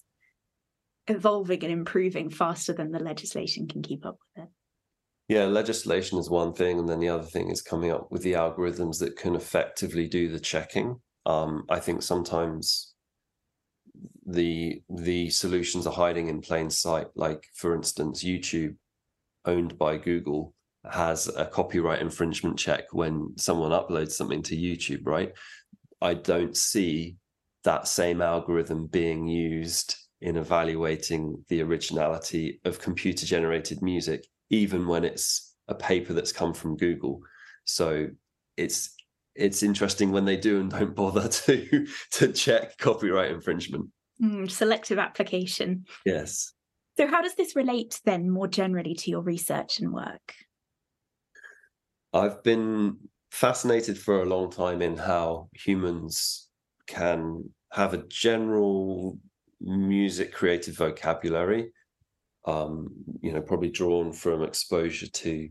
evolving 1.07 1.65
and 1.65 1.73
improving 1.73 2.31
faster 2.31 2.73
than 2.73 2.93
the 2.93 2.99
legislation 2.99 3.67
can 3.67 3.83
keep 3.83 4.05
up 4.05 4.19
with 4.37 4.45
it. 4.45 4.51
Yeah, 5.29 5.45
legislation 5.45 6.19
is 6.19 6.31
one 6.31 6.55
thing, 6.55 6.79
and 6.79 6.89
then 6.89 7.01
the 7.01 7.11
other 7.11 7.25
thing 7.25 7.51
is 7.51 7.61
coming 7.61 7.91
up 7.91 8.11
with 8.11 8.23
the 8.23 8.33
algorithms 8.33 8.99
that 9.01 9.17
can 9.17 9.35
effectively 9.35 10.07
do 10.07 10.31
the 10.31 10.41
checking. 10.41 11.01
Um, 11.27 11.65
I 11.69 11.81
think 11.81 12.03
sometimes 12.03 12.95
the 14.27 14.83
the 14.89 15.29
solutions 15.31 15.87
are 15.87 15.93
hiding 15.93 16.29
in 16.29 16.41
plain 16.41 16.71
sight. 16.71 17.09
Like 17.15 17.45
for 17.55 17.75
instance, 17.75 18.25
YouTube, 18.25 18.77
owned 19.45 19.77
by 19.77 19.99
Google, 19.99 20.55
has 20.85 21.29
a 21.37 21.45
copyright 21.45 22.01
infringement 22.01 22.59
check 22.59 22.85
when 22.93 23.33
someone 23.37 23.73
uploads 23.73 24.13
something 24.13 24.43
to 24.43 24.57
YouTube, 24.57 25.07
right? 25.07 25.33
I 26.01 26.15
don't 26.15 26.57
see 26.57 27.17
that 27.65 27.89
same 27.89 28.23
algorithm 28.23 28.87
being 28.87 29.27
used 29.27 29.97
in 30.21 30.37
evaluating 30.37 31.45
the 31.49 31.63
originality 31.63 32.61
of 32.65 32.81
computer 32.81 33.27
generated 33.27 33.83
music, 33.83 34.27
even 34.51 34.87
when 34.87 35.05
it's 35.05 35.55
a 35.69 35.75
paper 35.75 36.13
that's 36.13 36.33
come 36.33 36.55
from 36.55 36.77
Google. 36.77 37.21
So 37.65 38.09
it's 38.57 38.95
it's 39.35 39.63
interesting 39.63 40.11
when 40.11 40.25
they 40.25 40.37
do 40.37 40.61
and 40.61 40.71
don't 40.71 40.95
bother 40.95 41.29
to 41.29 41.87
to 42.13 42.33
check 42.33 42.79
copyright 42.79 43.31
infringement. 43.31 43.89
Mm, 44.23 44.51
selective 44.51 44.99
application. 44.99 45.85
Yes. 46.05 46.53
So 46.97 47.07
how 47.07 47.23
does 47.23 47.37
this 47.37 47.55
relate 47.55 48.01
then 48.05 48.29
more 48.29 48.49
generally 48.49 48.95
to 48.95 49.11
your 49.11 49.21
research 49.21 49.79
and 49.79 49.93
work? 49.93 50.35
I've 52.13 52.43
been 52.43 52.97
fascinated 53.31 53.99
for 53.99 54.23
a 54.23 54.27
long 54.27 54.51
time 54.51 54.83
in 54.83 54.97
how 54.97 55.49
humans 55.53 56.49
can 56.87 57.51
have 57.73 57.93
a 57.93 58.05
general 58.09 59.19
music 59.61 60.33
creative 60.33 60.77
vocabulary 60.77 61.73
um, 62.47 62.89
you 63.21 63.33
know 63.33 63.43
probably 63.43 63.71
drawn 63.71 64.13
from 64.13 64.43
exposure 64.43 65.09
to 65.09 65.49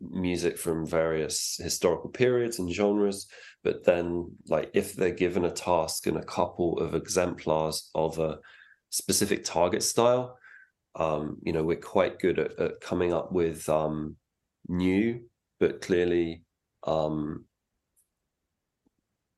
music 0.00 0.58
from 0.58 0.86
various 0.86 1.58
historical 1.62 2.10
periods 2.10 2.58
and 2.58 2.72
genres 2.72 3.26
but 3.64 3.84
then 3.84 4.30
like 4.48 4.70
if 4.74 4.94
they're 4.94 5.10
given 5.10 5.44
a 5.44 5.50
task 5.50 6.06
and 6.06 6.16
a 6.16 6.24
couple 6.24 6.78
of 6.78 6.94
exemplars 6.94 7.90
of 7.94 8.18
a 8.18 8.38
specific 8.90 9.44
target 9.44 9.82
style 9.82 10.38
um, 10.96 11.36
you 11.42 11.52
know 11.52 11.62
we're 11.62 11.76
quite 11.76 12.18
good 12.18 12.38
at, 12.38 12.58
at 12.58 12.80
coming 12.80 13.12
up 13.12 13.32
with 13.32 13.68
um, 13.68 14.16
new 14.68 15.20
but 15.58 15.80
clearly 15.80 16.42
um, 16.86 17.44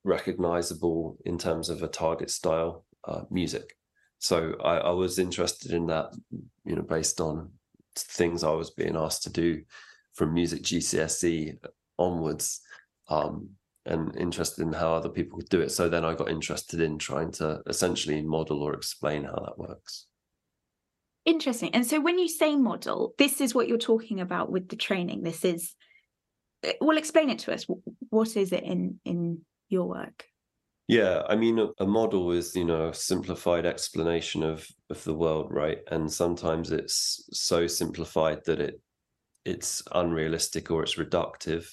recognizable 0.05 1.19
in 1.25 1.39
terms 1.39 1.69
of 1.69 1.83
a 1.83 1.89
target 1.89 2.31
style 2.31 2.85
uh, 3.07 3.23
music. 3.31 3.77
So 4.19 4.55
I, 4.65 4.79
I, 4.79 4.91
was 4.91 5.19
interested 5.19 5.71
in 5.73 5.87
that, 5.87 6.13
you 6.65 6.75
know, 6.75 6.83
based 6.83 7.21
on 7.21 7.51
things 7.97 8.43
I 8.43 8.51
was 8.51 8.71
being 8.71 8.97
asked 8.97 9.23
to 9.25 9.31
do 9.31 9.63
from 10.15 10.35
music 10.35 10.63
GCSE 10.63 11.57
onwards, 11.99 12.61
um, 13.09 13.51
and 13.87 14.15
interested 14.17 14.63
in 14.63 14.73
how 14.73 14.93
other 14.93 15.09
people 15.09 15.39
could 15.39 15.49
do 15.49 15.61
it. 15.61 15.71
So 15.71 15.89
then 15.89 16.05
I 16.05 16.15
got 16.15 16.31
interested 16.31 16.81
in 16.81 16.99
trying 16.99 17.33
to 17.33 17.63
essentially 17.67 18.21
model 18.23 18.63
or 18.63 18.75
explain 18.75 19.25
how 19.25 19.41
that 19.47 19.59
works. 19.59 20.07
Interesting. 21.25 21.75
And 21.75 21.87
so 21.87 22.01
when 22.01 22.19
you 22.19 22.29
say 22.29 22.57
model, 22.57 23.15
this 23.19 23.41
is 23.41 23.55
what 23.55 23.69
you're 23.69 23.79
talking 23.79 24.21
about 24.21 24.51
with 24.51 24.69
the 24.69 24.77
training. 24.77 25.23
This 25.23 25.45
is 25.45 25.75
Uh, 26.67 26.73
well 26.81 26.99
explain 26.99 27.31
it 27.31 27.41
to 27.41 27.53
us. 27.53 27.67
What 28.11 28.37
is 28.37 28.53
it 28.53 28.65
in 28.65 29.01
in 29.05 29.41
your 29.69 29.87
work? 29.87 30.25
Yeah 30.89 31.23
i 31.29 31.37
mean 31.37 31.59
a, 31.59 31.69
a, 31.81 31.87
model 31.87 32.33
is 32.33 32.57
you 32.57 32.65
know 32.65 32.89
a 32.89 32.95
simplified 32.95 33.67
explanation 33.67 34.43
of 34.43 34.67
of 34.91 35.03
the 35.05 35.15
world 35.15 35.49
right? 35.51 35.81
And 35.91 36.11
sometimes 36.11 36.73
it's 36.73 37.29
so 37.33 37.67
simplified 37.67 38.41
that 38.47 38.61
it 38.61 38.81
it's 39.45 39.83
unrealistic 39.93 40.71
or 40.71 40.83
it's 40.83 40.97
reductive. 40.97 41.67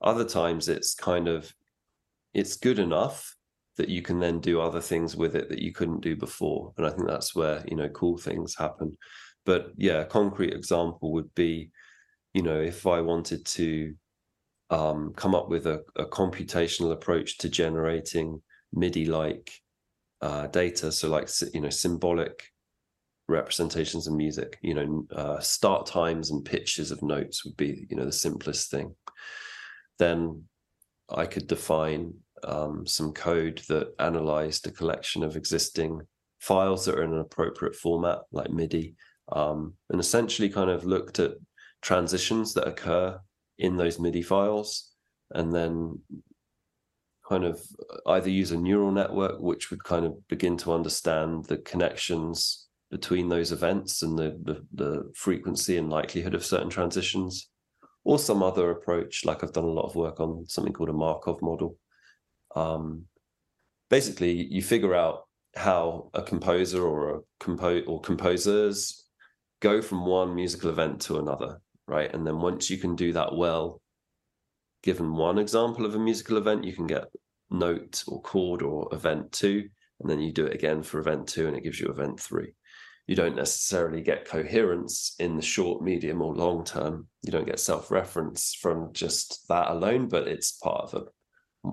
Other 0.00 0.24
times 0.24 0.68
it's 0.68 0.94
kind 0.94 1.28
of 1.28 1.52
it's 2.34 2.56
good 2.56 2.78
enough 2.78 3.34
that 3.76 3.88
you 3.88 4.02
can 4.02 4.18
then 4.18 4.40
do 4.40 4.60
other 4.60 4.80
things 4.80 5.16
with 5.16 5.36
it 5.36 5.48
that 5.48 5.60
you 5.60 5.72
couldn't 5.72 6.00
do 6.00 6.16
before. 6.16 6.72
And 6.76 6.86
i 6.86 6.90
think 6.90 7.06
that's 7.06 7.34
where 7.34 7.64
you 7.68 7.76
know 7.76 7.88
cool 7.90 8.18
things 8.18 8.56
happen. 8.56 8.98
But 9.44 9.72
yeah 9.76 10.00
a 10.00 10.04
concrete 10.04 10.52
example 10.52 11.12
would 11.12 11.32
be 11.34 11.70
you 12.34 12.42
know 12.42 12.60
if 12.60 12.86
i 12.86 13.00
wanted 13.00 13.46
to 13.46 13.94
um, 14.70 15.12
come 15.16 15.34
up 15.34 15.48
with 15.48 15.66
a, 15.66 15.82
a, 15.94 16.04
computational 16.06 16.92
approach 16.92 17.38
to 17.38 17.48
generating 17.48 18.42
MIDI 18.72 19.06
like 19.06 19.52
uh, 20.20 20.48
data. 20.48 20.90
So, 20.90 21.08
like, 21.08 21.28
you 21.54 21.60
know, 21.60 21.70
symbolic 21.70 22.42
representations 23.28 24.06
of 24.06 24.14
music. 24.14 24.58
You 24.62 24.74
know, 24.74 25.06
uh, 25.14 25.40
start 25.40 25.86
times 25.86 26.30
and 26.30 26.44
pitches 26.44 26.90
of 26.90 27.02
notes 27.02 27.44
would 27.44 27.56
be 27.56 27.86
you 27.88 27.96
know 27.96 28.04
the 28.04 28.12
simplest 28.12 28.70
thing. 28.70 28.94
Then 29.98 30.44
I 31.08 31.26
could 31.26 31.46
define 31.46 32.14
um, 32.44 32.86
some 32.86 33.12
code 33.12 33.62
that 33.68 33.94
analyzed 33.98 34.66
a 34.66 34.72
collection 34.72 35.22
of 35.22 35.36
existing 35.36 36.00
files 36.40 36.84
that 36.84 36.96
are 36.96 37.02
in 37.02 37.12
an 37.12 37.20
appropriate 37.20 37.74
format, 37.74 38.18
like 38.30 38.50
MIDI, 38.50 38.94
um, 39.32 39.74
and 39.90 40.00
essentially 40.00 40.48
kind 40.48 40.70
of 40.70 40.84
looked 40.84 41.18
at 41.18 41.32
transitions 41.82 42.54
that 42.54 42.68
occur 42.68 43.18
in 43.58 43.76
those 43.76 43.98
MIDI 43.98 44.22
files, 44.22 44.92
and 45.30 45.52
then 45.52 45.98
kind 47.28 47.44
of 47.44 47.60
either 48.06 48.30
use 48.30 48.52
a 48.52 48.56
neural 48.56 48.92
network, 48.92 49.40
which 49.40 49.70
would 49.70 49.82
kind 49.82 50.06
of 50.06 50.28
begin 50.28 50.56
to 50.58 50.72
understand 50.72 51.44
the 51.46 51.58
connections 51.58 52.68
between 52.90 53.28
those 53.28 53.50
events 53.50 54.02
and 54.02 54.16
the, 54.16 54.38
the, 54.44 54.64
the 54.74 55.12
frequency 55.14 55.76
and 55.76 55.90
likelihood 55.90 56.34
of 56.34 56.44
certain 56.44 56.70
transitions, 56.70 57.50
or 58.04 58.18
some 58.18 58.42
other 58.42 58.70
approach. 58.70 59.24
Like 59.24 59.42
I've 59.42 59.52
done 59.52 59.64
a 59.64 59.68
lot 59.68 59.86
of 59.86 59.96
work 59.96 60.20
on 60.20 60.44
something 60.46 60.72
called 60.72 60.90
a 60.90 60.92
Markov 60.92 61.42
model. 61.42 61.76
Um, 62.54 63.06
basically, 63.90 64.46
you 64.46 64.62
figure 64.62 64.94
out 64.94 65.24
how 65.56 66.10
a 66.14 66.22
composer 66.22 66.86
or 66.86 67.16
a 67.16 67.20
compo 67.40 67.80
or 67.80 68.00
composers 68.00 69.04
go 69.60 69.82
from 69.82 70.06
one 70.06 70.34
musical 70.34 70.70
event 70.70 71.00
to 71.00 71.18
another, 71.18 71.60
right? 71.86 72.12
And 72.12 72.26
then 72.26 72.40
once 72.40 72.70
you 72.70 72.78
can 72.78 72.96
do 72.96 73.12
that 73.12 73.34
well, 73.34 73.80
given 74.82 75.14
one 75.14 75.38
example 75.38 75.84
of 75.84 75.94
a 75.94 75.98
musical 75.98 76.36
event, 76.36 76.64
you 76.64 76.72
can 76.72 76.86
get 76.86 77.04
note 77.50 78.04
or 78.06 78.20
chord 78.22 78.62
or 78.62 78.88
event 78.92 79.32
two, 79.32 79.68
and 80.00 80.10
then 80.10 80.20
you 80.20 80.32
do 80.32 80.46
it 80.46 80.54
again 80.54 80.82
for 80.82 80.98
event 80.98 81.28
two, 81.28 81.46
and 81.46 81.56
it 81.56 81.64
gives 81.64 81.80
you 81.80 81.88
event 81.88 82.20
three. 82.20 82.52
You 83.06 83.14
don't 83.14 83.36
necessarily 83.36 84.02
get 84.02 84.28
coherence 84.28 85.14
in 85.20 85.36
the 85.36 85.42
short, 85.42 85.80
medium, 85.82 86.20
or 86.20 86.34
long 86.34 86.64
term. 86.64 87.06
You 87.22 87.30
don't 87.30 87.46
get 87.46 87.60
self 87.60 87.90
reference 87.90 88.56
from 88.60 88.92
just 88.92 89.46
that 89.48 89.70
alone, 89.70 90.08
but 90.08 90.26
it's 90.26 90.52
part 90.52 90.92
of 90.92 91.08
a, 91.64 91.70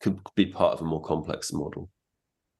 could 0.00 0.20
be 0.34 0.46
part 0.46 0.74
of 0.74 0.82
a 0.82 0.84
more 0.84 1.02
complex 1.02 1.52
model 1.52 1.88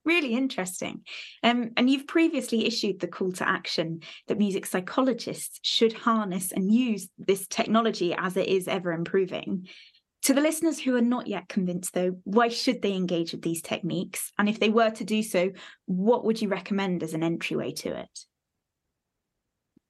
really 0.05 0.35
interesting. 0.35 1.03
Um, 1.43 1.71
and 1.77 1.89
you've 1.89 2.07
previously 2.07 2.67
issued 2.67 3.01
the 3.01 3.09
call 3.09 3.33
to 3.33 3.49
action 3.49 4.01
that 4.29 4.39
music 4.39 4.67
psychologists 4.67 5.59
should 5.63 5.93
harness 5.93 6.53
and 6.53 6.73
use 6.73 7.09
this 7.19 7.47
technology 7.47 8.15
as 8.17 8.37
it 8.37 8.49
is 8.49 8.69
ever 8.69 8.93
improving. 8.93 9.69
To 10.25 10.33
the 10.33 10.41
listeners 10.41 10.79
who 10.79 10.97
are 10.97 11.03
not 11.03 11.27
yet 11.27 11.49
convinced, 11.49 11.93
though, 11.93 12.19
why 12.25 12.49
should 12.49 12.81
they 12.81 12.95
engage 12.95 13.33
with 13.33 13.43
these 13.43 13.61
techniques? 13.61 14.33
And 14.39 14.49
if 14.49 14.59
they 14.59 14.71
were 14.71 14.91
to 14.91 15.05
do 15.05 15.23
so, 15.23 15.51
what 15.85 16.25
would 16.25 16.41
you 16.41 16.49
recommend 16.49 17.03
as 17.03 17.13
an 17.13 17.23
entryway 17.23 17.73
to 17.73 17.95
it? 17.99 18.21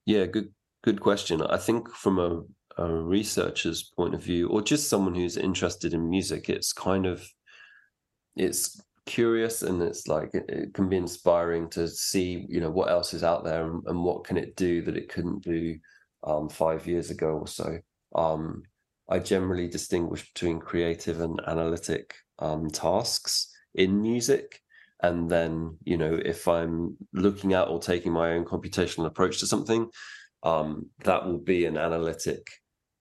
Yeah, 0.06 0.26
good 0.26 0.52
good 0.82 1.00
question. 1.00 1.40
I 1.40 1.56
think 1.56 1.88
from 1.88 2.18
a, 2.18 2.42
a 2.82 2.92
researcher's 2.92 3.84
point 3.96 4.14
of 4.14 4.22
view, 4.22 4.48
or 4.48 4.60
just 4.60 4.88
someone 4.88 5.14
who's 5.14 5.36
interested 5.36 5.94
in 5.94 6.10
music, 6.10 6.48
it's 6.48 6.72
kind 6.72 7.06
of 7.06 7.26
it's 8.36 8.80
curious 9.06 9.62
and 9.62 9.82
it's 9.82 10.08
like 10.08 10.30
it, 10.34 10.44
it, 10.48 10.74
can 10.74 10.88
be 10.88 10.96
inspiring 10.96 11.68
to 11.68 11.86
see 11.86 12.46
you 12.48 12.60
know 12.60 12.70
what 12.70 12.90
else 12.90 13.12
is 13.12 13.22
out 13.22 13.44
there 13.44 13.70
and, 13.70 13.82
and 13.86 14.02
what 14.02 14.24
can 14.24 14.36
it 14.36 14.56
do 14.56 14.80
that 14.82 14.96
it 14.96 15.08
couldn't 15.08 15.42
do 15.42 15.76
um, 16.24 16.48
five 16.48 16.86
years 16.86 17.10
ago 17.10 17.28
or 17.28 17.46
so 17.46 17.78
um, 18.14 18.62
I 19.08 19.18
generally 19.18 19.68
distinguish 19.68 20.32
between 20.32 20.60
creative 20.60 21.20
and 21.20 21.40
analytic 21.46 22.14
um, 22.38 22.70
tasks 22.70 23.52
in 23.74 24.00
music. 24.00 24.60
And 25.02 25.30
then, 25.30 25.76
you 25.84 25.98
know, 25.98 26.18
if 26.24 26.48
I'm 26.48 26.96
looking 27.12 27.52
at 27.52 27.68
or 27.68 27.78
taking 27.78 28.12
my 28.12 28.32
own 28.32 28.44
computational 28.44 29.06
approach 29.06 29.40
to 29.40 29.46
something, 29.46 29.90
um, 30.42 30.86
that 31.04 31.26
will 31.26 31.38
be 31.38 31.66
an 31.66 31.76
analytic 31.76 32.46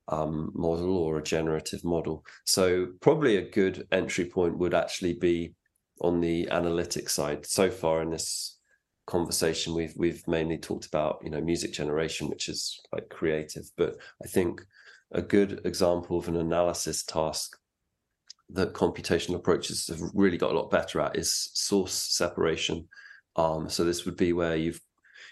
um, 0.10 0.52
model 0.54 0.98
or 0.98 1.18
a 1.18 1.24
generative 1.24 1.86
model. 1.86 2.26
So, 2.46 2.88
probably 3.00 3.38
a 3.38 3.50
good 3.50 3.88
entry 3.92 4.26
point 4.26 4.58
would 4.58 4.74
actually 4.74 5.14
be 5.14 5.54
on 6.02 6.22
the 6.22 6.50
analytic 6.50 7.10
side. 7.10 7.46
So 7.46 7.70
far 7.70 8.02
in 8.02 8.10
this 8.10 8.58
conversation, 9.08 9.74
we've 9.74 9.94
we've 9.98 10.28
mainly 10.28 10.58
talked 10.58 10.86
about 10.86 11.20
you 11.24 11.30
know 11.30 11.42
music 11.42 11.74
generation, 11.74 12.30
which 12.30 12.50
is 12.50 12.80
like 12.92 13.10
creative, 13.10 13.70
but 13.78 13.96
I 14.24 14.28
think 14.28 14.62
a 15.12 15.22
good 15.22 15.62
example 15.66 16.18
of 16.18 16.28
an 16.28 16.38
analysis 16.38 17.04
task 17.04 17.56
that 18.50 18.74
computational 18.74 19.36
approaches 19.36 19.88
have 19.88 20.02
really 20.14 20.38
got 20.38 20.52
a 20.52 20.58
lot 20.58 20.70
better 20.70 21.00
at 21.02 21.16
is 21.16 21.50
source 21.54 21.94
separation. 21.94 22.88
Um, 23.36 23.70
so 23.70 23.84
this 23.84 24.06
would 24.06 24.18
be 24.18 24.34
where 24.34 24.56
you've 24.56 24.82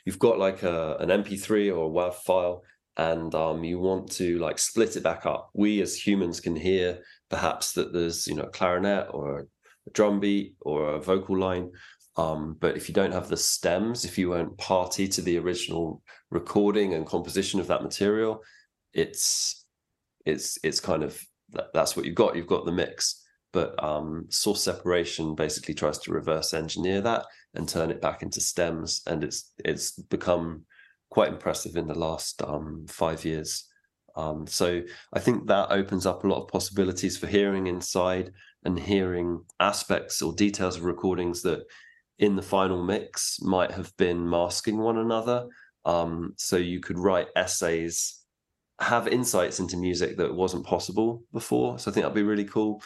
you've 0.06 0.20
got 0.20 0.40
like 0.40 0.64
a 0.64 0.98
an 1.00 1.10
MP3 1.10 1.76
or 1.76 1.86
a 1.86 1.90
WAV 1.90 2.16
file, 2.16 2.64
and 2.98 3.34
um, 3.36 3.64
you 3.64 3.80
want 3.80 4.12
to 4.14 4.40
like 4.40 4.60
split 4.60 4.96
it 4.96 5.04
back 5.04 5.26
up. 5.26 5.50
We 5.54 5.82
as 5.82 5.96
humans 5.96 6.40
can 6.40 6.56
hear 6.56 7.00
perhaps 7.30 7.74
that 7.74 7.94
there's 7.94 8.28
you 8.28 8.36
know 8.36 8.44
a 8.44 8.50
clarinet 8.50 9.08
or 9.12 9.48
a 9.88 9.92
drum 9.92 10.20
beat 10.20 10.56
or 10.62 10.90
a 10.90 11.02
vocal 11.02 11.38
line. 11.38 11.72
Um, 12.18 12.58
but 12.60 12.76
if 12.76 12.90
you 12.90 12.94
don't 12.94 13.14
have 13.14 13.30
the 13.30 13.38
stems, 13.38 14.04
if 14.04 14.18
you 14.18 14.30
weren't 14.30 14.58
party 14.58 15.08
to 15.08 15.22
the 15.22 15.38
original 15.38 16.04
recording 16.30 16.94
and 16.94 17.06
composition 17.06 17.60
of 17.60 17.68
that 17.68 17.84
material, 17.84 18.42
it's 18.94 19.66
it's 20.26 20.58
it's 20.64 20.80
kind 20.80 21.04
of 21.04 21.20
that's 21.74 21.96
what 21.96 22.06
you've 22.06 22.16
got. 22.16 22.36
You've 22.36 22.48
got 22.48 22.66
the 22.66 22.72
mix, 22.72 23.24
but 23.54 23.82
um, 23.84 24.26
source 24.30 24.62
separation 24.62 25.36
basically 25.36 25.74
tries 25.74 26.00
to 26.00 26.12
reverse 26.12 26.54
engineer 26.54 27.02
that 27.02 27.26
and 27.56 27.68
turn 27.68 27.92
it 27.92 28.02
back 28.02 28.24
into 28.24 28.42
stems, 28.42 29.02
and 29.08 29.24
it's 29.24 29.54
it's 29.64 29.92
become 29.92 30.66
quite 31.10 31.30
impressive 31.30 31.76
in 31.76 31.88
the 31.88 31.98
last 31.98 32.42
um, 32.42 32.86
five 32.88 33.24
years. 33.26 33.68
Um, 34.16 34.48
so 34.48 34.82
I 35.14 35.20
think 35.20 35.48
that 35.48 35.72
opens 35.72 36.06
up 36.06 36.24
a 36.24 36.28
lot 36.28 36.42
of 36.42 36.48
possibilities 36.48 37.18
for 37.18 37.28
hearing 37.28 37.68
inside 37.68 38.32
and 38.64 38.80
hearing 38.80 39.44
aspects 39.60 40.22
or 40.22 40.34
details 40.34 40.78
of 40.78 40.84
recordings 40.84 41.42
that 41.44 41.64
in 42.20 42.36
the 42.36 42.42
final 42.42 42.84
mix 42.84 43.42
might 43.42 43.72
have 43.72 43.96
been 43.98 44.30
masking 44.30 44.78
one 44.78 44.98
another. 44.98 45.48
Um, 45.86 46.34
so 46.38 46.58
you 46.58 46.80
could 46.80 47.00
write 47.00 47.28
essays 47.36 48.22
have 48.82 49.08
insights 49.08 49.60
into 49.60 49.78
music 49.78 50.18
that 50.18 50.34
wasn't 50.34 50.66
possible 50.66 51.24
before. 51.32 51.78
So 51.78 51.90
I 51.90 51.94
think 51.94 52.04
that'd 52.04 52.16
be 52.16 52.24
really 52.24 52.46
cool. 52.46 52.82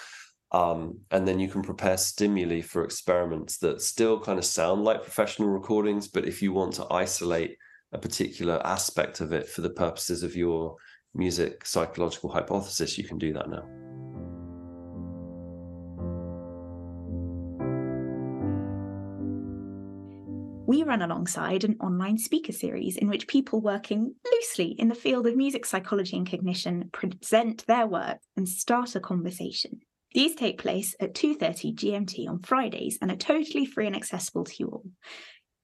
Um, 0.52 1.00
and 1.12 1.28
then 1.28 1.40
you 1.40 1.48
can 1.48 1.64
prepare 1.64 1.98
stimuli 1.98 2.62
for 2.62 2.84
experiments 2.84 3.58
that 3.60 3.82
still 3.82 4.20
kind 4.20 4.38
of 4.38 4.46
sound 4.46 4.84
like 4.84 5.04
professional 5.04 5.50
recordings, 5.50 6.08
but 6.08 6.26
if 6.26 6.42
you 6.42 6.54
want 6.54 6.74
to 6.76 6.94
isolate 6.94 7.58
a 7.94 7.98
particular 7.98 8.62
aspect 8.66 9.22
of 9.22 9.32
it 9.32 9.48
for 9.48 9.62
the 9.62 9.70
purposes 9.70 10.22
of 10.22 10.36
your 10.36 10.76
music 11.16 11.66
psychological 11.66 12.30
hypothesis, 12.30 12.98
you 12.98 13.04
can 13.04 13.18
do 13.18 13.34
that 13.34 13.50
now. 13.50 13.66
we 20.76 20.84
run 20.84 21.02
alongside 21.02 21.64
an 21.64 21.78
online 21.80 22.18
speaker 22.18 22.52
series 22.52 22.98
in 22.98 23.08
which 23.08 23.28
people 23.28 23.62
working 23.62 24.14
loosely 24.34 24.76
in 24.78 24.90
the 24.90 24.96
field 24.96 25.28
of 25.28 25.36
music 25.36 25.66
psychology 25.66 26.18
and 26.18 26.30
cognition 26.30 26.90
present 26.92 27.66
their 27.68 27.88
work 27.88 28.18
and 28.36 28.50
start 28.50 28.96
a 28.96 29.00
conversation. 29.00 29.80
These 30.14 30.36
take 30.36 30.58
place 30.58 30.96
at 31.00 31.14
2:30 31.14 31.74
GMT 31.74 32.28
on 32.28 32.42
Fridays 32.42 32.98
and 33.02 33.12
are 33.12 33.18
totally 33.18 33.66
free 33.66 33.88
and 33.88 33.96
accessible 33.96 34.44
to 34.46 34.56
you 34.60 34.68
all. 34.68 34.86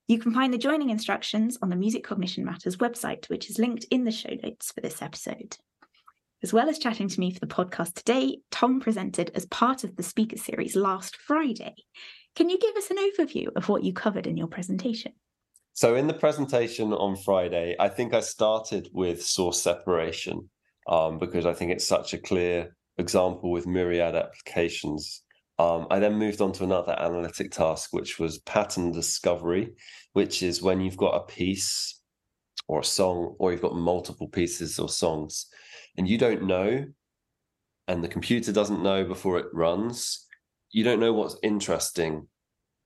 You 0.08 0.18
can 0.18 0.34
find 0.34 0.52
the 0.52 0.58
joining 0.58 0.90
instructions 0.90 1.58
on 1.62 1.68
the 1.68 1.76
Music 1.76 2.02
Cognition 2.04 2.44
Matters 2.44 2.76
website, 2.76 3.28
which 3.28 3.48
is 3.48 3.58
linked 3.58 3.84
in 3.90 4.04
the 4.04 4.10
show 4.10 4.36
notes 4.42 4.72
for 4.72 4.80
this 4.80 5.00
episode. 5.00 5.56
As 6.42 6.52
well 6.52 6.68
as 6.68 6.80
chatting 6.80 7.08
to 7.08 7.20
me 7.20 7.30
for 7.30 7.38
the 7.38 7.46
podcast 7.46 7.94
today, 7.94 8.38
Tom 8.50 8.80
presented 8.80 9.30
as 9.34 9.46
part 9.46 9.84
of 9.84 9.94
the 9.94 10.02
speaker 10.02 10.36
series 10.36 10.74
last 10.74 11.16
Friday. 11.16 11.74
Can 12.34 12.50
you 12.50 12.58
give 12.58 12.74
us 12.76 12.90
an 12.90 12.96
overview 12.96 13.48
of 13.54 13.68
what 13.68 13.84
you 13.84 13.92
covered 13.92 14.26
in 14.26 14.36
your 14.36 14.48
presentation? 14.48 15.12
So, 15.72 15.94
in 15.94 16.08
the 16.08 16.14
presentation 16.14 16.92
on 16.92 17.16
Friday, 17.16 17.76
I 17.78 17.88
think 17.88 18.12
I 18.12 18.20
started 18.20 18.88
with 18.92 19.24
source 19.24 19.62
separation 19.62 20.50
um, 20.88 21.18
because 21.18 21.46
I 21.46 21.54
think 21.54 21.70
it's 21.70 21.86
such 21.86 22.12
a 22.12 22.18
clear 22.18 22.76
example 22.98 23.52
with 23.52 23.66
myriad 23.66 24.16
applications. 24.16 25.22
Um, 25.58 25.86
I 25.90 25.98
then 25.98 26.14
moved 26.14 26.40
on 26.40 26.52
to 26.52 26.64
another 26.64 26.96
analytic 26.98 27.52
task, 27.52 27.92
which 27.92 28.18
was 28.18 28.38
pattern 28.38 28.90
discovery, 28.90 29.74
which 30.12 30.42
is 30.42 30.62
when 30.62 30.80
you've 30.80 30.96
got 30.96 31.14
a 31.14 31.26
piece 31.26 32.00
or 32.68 32.80
a 32.80 32.84
song, 32.84 33.36
or 33.38 33.52
you've 33.52 33.62
got 33.62 33.74
multiple 33.74 34.28
pieces 34.28 34.78
or 34.78 34.88
songs, 34.88 35.46
and 35.96 36.08
you 36.08 36.16
don't 36.16 36.44
know, 36.44 36.84
and 37.88 38.02
the 38.02 38.08
computer 38.08 38.52
doesn't 38.52 38.82
know 38.82 39.04
before 39.04 39.38
it 39.38 39.46
runs, 39.52 40.26
you 40.70 40.84
don't 40.84 41.00
know 41.00 41.12
what's 41.12 41.36
interesting 41.42 42.28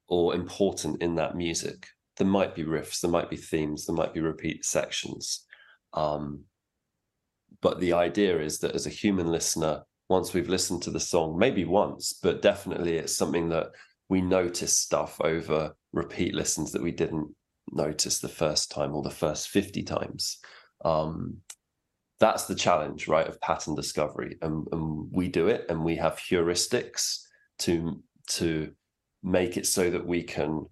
or 0.08 0.34
important 0.34 1.02
in 1.02 1.14
that 1.16 1.36
music. 1.36 1.86
There 2.16 2.26
might 2.26 2.54
be 2.54 2.64
riffs, 2.64 3.00
there 3.00 3.10
might 3.10 3.30
be 3.30 3.36
themes, 3.36 3.86
there 3.86 3.94
might 3.94 4.14
be 4.14 4.20
repeat 4.20 4.64
sections. 4.64 5.44
Um, 5.92 6.44
but 7.60 7.80
the 7.80 7.92
idea 7.92 8.40
is 8.40 8.58
that 8.60 8.74
as 8.74 8.86
a 8.86 8.90
human 8.90 9.30
listener, 9.30 9.82
once 10.08 10.32
we've 10.32 10.48
listened 10.48 10.82
to 10.82 10.90
the 10.90 11.00
song, 11.00 11.38
maybe 11.38 11.64
once, 11.64 12.12
but 12.22 12.42
definitely 12.42 12.96
it's 12.96 13.16
something 13.16 13.48
that 13.48 13.68
we 14.08 14.20
notice 14.20 14.76
stuff 14.76 15.20
over 15.20 15.74
repeat 15.92 16.34
listens 16.34 16.72
that 16.72 16.82
we 16.82 16.92
didn't 16.92 17.28
notice 17.72 18.20
the 18.20 18.28
first 18.28 18.70
time 18.70 18.94
or 18.94 19.02
the 19.02 19.10
first 19.10 19.48
50 19.48 19.82
times. 19.82 20.38
Um, 20.84 21.38
that's 22.20 22.44
the 22.44 22.54
challenge, 22.54 23.08
right, 23.08 23.26
of 23.26 23.40
pattern 23.40 23.74
discovery. 23.74 24.38
And, 24.42 24.66
and 24.72 25.08
we 25.10 25.28
do 25.28 25.48
it 25.48 25.66
and 25.68 25.84
we 25.84 25.96
have 25.96 26.18
heuristics 26.18 27.20
to 27.60 28.02
to 28.28 28.72
make 29.22 29.56
it 29.56 29.66
so 29.66 29.88
that 29.88 30.04
we 30.04 30.22
can 30.22 30.66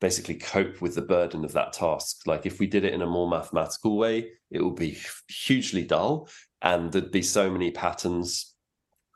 basically 0.00 0.34
cope 0.34 0.80
with 0.80 0.94
the 0.94 1.02
burden 1.02 1.44
of 1.44 1.52
that 1.52 1.72
task. 1.72 2.26
Like 2.26 2.46
if 2.46 2.58
we 2.58 2.66
did 2.66 2.84
it 2.84 2.94
in 2.94 3.02
a 3.02 3.06
more 3.06 3.28
mathematical 3.28 3.96
way, 3.96 4.30
it 4.50 4.62
would 4.62 4.76
be 4.76 4.98
hugely 5.28 5.84
dull 5.84 6.28
and 6.62 6.90
there'd 6.90 7.10
be 7.10 7.22
so 7.22 7.50
many 7.50 7.70
patterns 7.70 8.49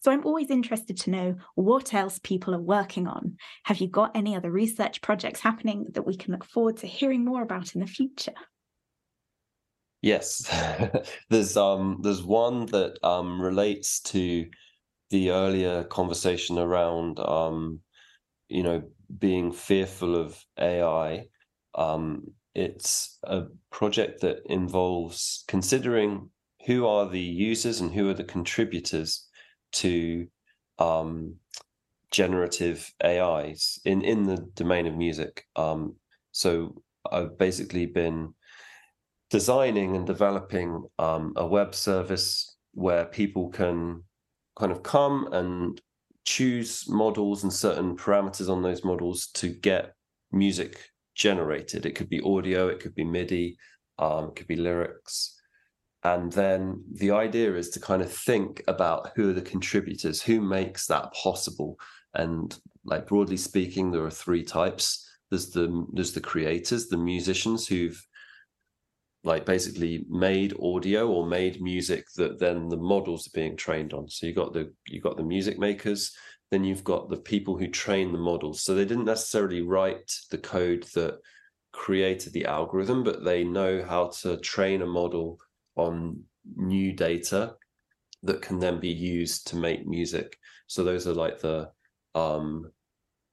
So 0.03 0.11
I'm 0.11 0.25
always 0.25 0.49
interested 0.49 0.97
to 0.97 1.11
know 1.11 1.35
what 1.55 1.93
else 1.93 2.19
people 2.21 2.53
are 2.53 2.61
working 2.61 3.07
on. 3.07 3.37
Have 3.63 3.77
you 3.77 3.87
got 3.87 4.11
any 4.13 4.35
other 4.35 4.51
research 4.51 5.01
projects 5.01 5.39
happening 5.39 5.85
that 5.93 6.05
we 6.05 6.17
can 6.17 6.33
look 6.33 6.43
forward 6.43 6.75
to 6.77 6.87
hearing 6.87 7.23
more 7.23 7.41
about 7.41 7.73
in 7.73 7.79
the 7.79 7.87
future? 7.87 8.33
Yes, 10.01 10.45
there's 11.29 11.55
um 11.55 11.99
there's 12.01 12.21
one 12.21 12.65
that 12.67 12.99
um 13.01 13.41
relates 13.41 14.01
to 14.01 14.45
the 15.09 15.31
earlier 15.31 15.85
conversation 15.85 16.59
around 16.59 17.21
um 17.21 17.79
you 18.49 18.63
know 18.63 18.83
being 19.17 19.53
fearful 19.53 20.17
of 20.17 20.43
AI. 20.59 21.27
Um, 21.75 22.33
it's 22.53 23.19
a 23.23 23.43
project 23.71 24.19
that 24.21 24.39
involves 24.47 25.45
considering 25.47 26.29
who 26.65 26.85
are 26.87 27.07
the 27.07 27.21
users 27.21 27.79
and 27.79 27.93
who 27.93 28.09
are 28.09 28.13
the 28.13 28.23
contributors 28.25 29.29
to 29.73 30.27
um, 30.79 31.36
generative 32.12 32.91
AIs 33.03 33.79
in 33.86 34.01
in 34.01 34.23
the 34.23 34.38
domain 34.55 34.88
of 34.88 34.95
music. 34.95 35.45
Um, 35.55 35.95
so 36.31 36.81
I've 37.12 37.38
basically 37.38 37.86
been 37.86 38.33
designing 39.29 39.95
and 39.95 40.05
developing 40.05 40.83
um, 40.99 41.33
a 41.36 41.45
web 41.45 41.73
service 41.73 42.55
where 42.73 43.05
people 43.05 43.49
can 43.49 44.03
kind 44.57 44.71
of 44.71 44.83
come 44.83 45.27
and 45.33 45.81
choose 46.25 46.88
models 46.88 47.43
and 47.43 47.51
certain 47.51 47.97
parameters 47.97 48.49
on 48.49 48.62
those 48.62 48.83
models 48.83 49.27
to 49.33 49.49
get 49.49 49.93
music 50.31 50.79
generated. 51.15 51.86
It 51.86 51.95
could 51.95 52.09
be 52.09 52.21
audio, 52.21 52.67
it 52.67 52.79
could 52.79 52.95
be 52.95 53.03
MIDI, 53.03 53.57
um, 53.99 54.29
it 54.29 54.36
could 54.36 54.47
be 54.47 54.55
lyrics. 54.55 55.39
And 56.03 56.31
then 56.33 56.83
the 56.91 57.11
idea 57.11 57.55
is 57.55 57.69
to 57.71 57.79
kind 57.79 58.01
of 58.01 58.11
think 58.11 58.61
about 58.67 59.11
who 59.15 59.29
are 59.29 59.33
the 59.33 59.41
contributors, 59.41 60.21
who 60.21 60.41
makes 60.41 60.85
that 60.87 61.13
possible. 61.13 61.79
And 62.13 62.57
like 62.83 63.07
broadly 63.07 63.37
speaking, 63.37 63.89
there 63.89 64.03
are 64.03 64.11
three 64.11 64.43
types. 64.43 65.09
There's 65.29 65.51
the 65.51 65.87
there's 65.93 66.13
the 66.13 66.21
creators, 66.21 66.87
the 66.87 66.97
musicians 66.97 67.67
who've 67.67 68.05
like 69.23 69.45
basically 69.45 70.05
made 70.09 70.53
audio 70.61 71.07
or 71.07 71.25
made 71.25 71.61
music 71.61 72.05
that 72.17 72.37
then 72.39 72.67
the 72.67 72.77
models 72.77 73.27
are 73.27 73.39
being 73.39 73.55
trained 73.55 73.93
on. 73.93 74.09
So 74.09 74.27
you 74.27 74.33
got 74.33 74.53
the 74.53 74.73
you 74.87 74.99
got 74.99 75.15
the 75.15 75.23
music 75.23 75.57
makers, 75.57 76.13
then 76.51 76.65
you've 76.65 76.83
got 76.83 77.09
the 77.09 77.17
people 77.17 77.57
who 77.57 77.67
train 77.67 78.11
the 78.11 78.17
models. 78.17 78.61
So 78.61 78.75
they 78.75 78.85
didn't 78.85 79.05
necessarily 79.05 79.61
write 79.61 80.11
the 80.29 80.37
code 80.37 80.83
that 80.95 81.19
created 81.71 82.33
the 82.33 82.45
algorithm, 82.45 83.03
but 83.03 83.23
they 83.23 83.45
know 83.45 83.83
how 83.87 84.11
to 84.21 84.35
train 84.37 84.81
a 84.81 84.85
model 84.85 85.39
on 85.75 86.21
new 86.55 86.93
data 86.93 87.55
that 88.23 88.41
can 88.41 88.59
then 88.59 88.79
be 88.79 88.89
used 88.89 89.47
to 89.47 89.55
make 89.55 89.88
music. 89.88 90.38
So 90.67 90.83
those 90.83 91.07
are 91.07 91.13
like 91.13 91.39
the 91.39 91.69
um 92.15 92.71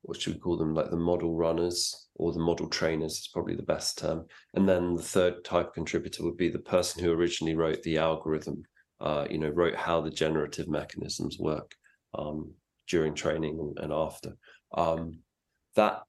what 0.02 0.20
should 0.20 0.34
we 0.34 0.40
call 0.40 0.56
them? 0.56 0.74
Like 0.74 0.90
the 0.90 0.96
model 0.96 1.36
runners 1.36 2.08
or 2.14 2.32
the 2.32 2.40
model 2.40 2.68
trainers 2.68 3.18
is 3.18 3.28
probably 3.32 3.54
the 3.54 3.62
best 3.62 3.98
term. 3.98 4.26
And 4.54 4.66
then 4.66 4.96
the 4.96 5.02
third 5.02 5.44
type 5.44 5.74
contributor 5.74 6.24
would 6.24 6.38
be 6.38 6.48
the 6.48 6.58
person 6.58 7.04
who 7.04 7.12
originally 7.12 7.54
wrote 7.54 7.82
the 7.82 7.98
algorithm 7.98 8.64
uh, 9.00 9.26
you 9.30 9.38
know 9.38 9.48
wrote 9.48 9.74
how 9.74 10.00
the 10.00 10.10
generative 10.10 10.68
mechanisms 10.68 11.38
work 11.38 11.74
um, 12.14 12.52
during 12.88 13.14
training 13.14 13.74
and, 13.78 13.92
after. 13.92 14.36
Um, 14.76 15.20
that 15.76 16.02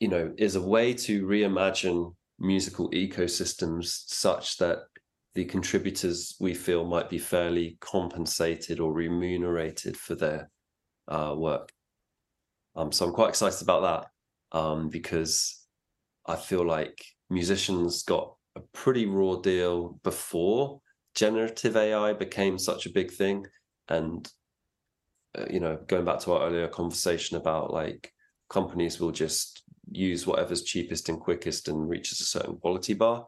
you 0.00 0.08
know 0.08 0.32
is 0.38 0.56
a 0.56 0.60
way 0.60 0.92
to 0.92 1.24
reimagine 1.24 2.14
musical 2.38 2.90
ecosystems 2.90 4.02
such 4.06 4.58
that 4.58 4.78
the 5.34 5.44
contributors 5.44 6.36
we 6.40 6.54
feel 6.54 6.84
might 6.84 7.08
be 7.08 7.18
fairly 7.18 7.78
compensated 7.80 8.80
or 8.80 8.92
remunerated 8.92 9.96
for 9.96 10.14
their 10.14 10.50
uh, 11.08 11.34
work. 11.36 11.72
Um, 12.76 12.92
so 12.92 13.06
I'm 13.06 13.12
quite 13.12 13.30
excited 13.30 13.62
about 13.62 14.10
that 14.52 14.58
um, 14.58 14.88
because 14.88 15.66
I 16.26 16.36
feel 16.36 16.66
like 16.66 17.02
musicians 17.30 18.02
got 18.02 18.34
a 18.56 18.60
pretty 18.72 19.06
raw 19.06 19.36
deal 19.36 19.98
before 20.02 20.80
generative 21.14 21.76
AI 21.76 22.12
became 22.12 22.58
such 22.58 22.86
a 22.86 22.92
big 22.92 23.10
thing. 23.10 23.46
And, 23.88 24.28
uh, 25.36 25.46
you 25.50 25.60
know, 25.60 25.78
going 25.86 26.04
back 26.04 26.20
to 26.20 26.32
our 26.32 26.46
earlier 26.46 26.68
conversation 26.68 27.36
about 27.36 27.72
like 27.72 28.12
companies 28.48 29.00
will 29.00 29.12
just 29.12 29.62
use 29.90 30.26
whatever's 30.26 30.62
cheapest 30.62 31.08
and 31.08 31.20
quickest 31.20 31.68
and 31.68 31.88
reaches 31.88 32.20
a 32.20 32.24
certain 32.24 32.56
quality 32.56 32.94
bar. 32.94 33.26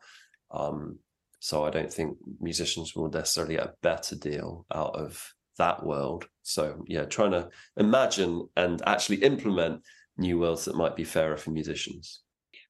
Um, 0.51 0.99
so 1.45 1.63
I 1.63 1.69
don't 1.69 1.93
think 1.93 2.17
musicians 2.41 2.97
will 2.97 3.11
necessarily 3.11 3.57
get 3.57 3.67
a 3.67 3.75
better 3.83 4.17
deal 4.17 4.65
out 4.75 4.97
of 4.97 5.23
that 5.59 5.85
world. 5.85 6.27
So 6.41 6.83
yeah, 6.87 7.05
trying 7.05 7.33
to 7.33 7.51
imagine 7.77 8.49
and 8.57 8.81
actually 8.87 9.17
implement 9.19 9.83
new 10.17 10.39
worlds 10.39 10.65
that 10.65 10.75
might 10.75 10.97
be 10.97 11.05
fairer 11.05 11.37
for 11.37 11.51
musicians. 11.51 12.23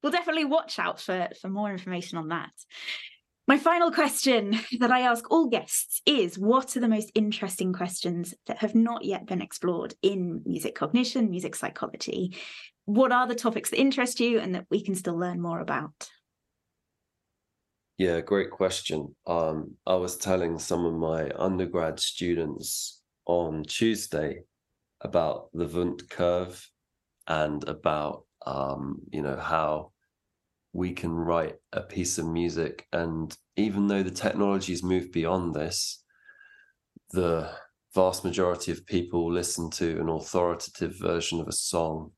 We'll 0.02 0.10
definitely 0.10 0.46
watch 0.46 0.80
out 0.80 1.00
for, 1.00 1.28
for 1.40 1.48
more 1.48 1.70
information 1.70 2.18
on 2.18 2.30
that. 2.30 2.50
My 3.46 3.58
final 3.58 3.92
question 3.92 4.58
that 4.80 4.90
I 4.90 5.02
ask 5.02 5.30
all 5.30 5.46
guests 5.46 6.02
is 6.04 6.36
what 6.36 6.76
are 6.76 6.80
the 6.80 6.88
most 6.88 7.12
interesting 7.14 7.72
questions 7.72 8.34
that 8.48 8.58
have 8.58 8.74
not 8.74 9.04
yet 9.04 9.24
been 9.24 9.40
explored 9.40 9.94
in 10.02 10.42
music 10.44 10.74
cognition, 10.74 11.30
music 11.30 11.54
psychology? 11.54 12.36
What 12.86 13.12
are 13.12 13.28
the 13.28 13.36
topics 13.36 13.70
that 13.70 13.78
interest 13.78 14.18
you 14.18 14.40
and 14.40 14.56
that 14.56 14.66
we 14.68 14.82
can 14.82 14.96
still 14.96 15.16
learn 15.16 15.40
more 15.40 15.60
about? 15.60 16.08
Yeah, 17.98 18.20
great 18.20 18.50
question. 18.50 19.14
Um, 19.26 19.76
I 19.86 19.94
was 19.94 20.16
telling 20.16 20.58
some 20.58 20.84
of 20.84 20.94
my 20.94 21.30
undergrad 21.36 22.00
students 22.00 23.02
on 23.26 23.64
Tuesday 23.64 24.42
about 25.00 25.48
the 25.52 25.66
Wundt 25.66 26.08
curve 26.10 26.68
and 27.28 27.62
about 27.68 28.24
um, 28.46 29.00
you 29.12 29.22
know 29.22 29.36
how 29.36 29.92
we 30.72 30.92
can 30.92 31.12
write 31.12 31.54
a 31.72 31.80
piece 31.80 32.18
of 32.18 32.26
music 32.26 32.86
and 32.92 33.36
even 33.56 33.86
though 33.86 34.02
the 34.02 34.10
technology 34.10 34.72
has 34.72 34.82
moved 34.82 35.12
beyond 35.12 35.54
this 35.54 36.02
the 37.12 37.48
vast 37.94 38.24
majority 38.24 38.72
of 38.72 38.84
people 38.86 39.32
listen 39.32 39.70
to 39.70 40.00
an 40.00 40.08
authoritative 40.08 40.98
version 40.98 41.40
of 41.40 41.46
a 41.48 41.52
song 41.52 42.10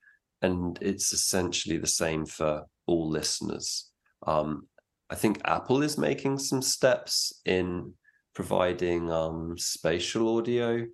and 0.42 0.78
it's 0.80 1.12
essentially 1.12 1.76
the 1.76 1.86
same 1.86 2.24
for 2.24 2.64
all 2.86 3.08
listeners 3.08 3.90
um, 4.26 4.66
I 5.10 5.14
think 5.14 5.40
Apple 5.44 5.82
is 5.82 5.98
making 5.98 6.38
some 6.38 6.62
steps 6.62 7.40
in 7.44 7.92
providing 8.34 9.10
um, 9.10 9.56
spatial 9.56 10.36
audio 10.36 10.84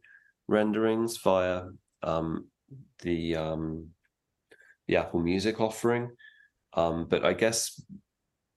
renderings 0.48 1.16
via 1.18 1.62
um, 2.03 2.46
the 3.03 3.37
um, 3.37 3.88
the 4.87 4.96
Apple 4.96 5.20
Music 5.20 5.61
offering. 5.61 6.11
Um, 6.75 7.07
but 7.09 7.25
I 7.25 7.33
guess 7.33 7.81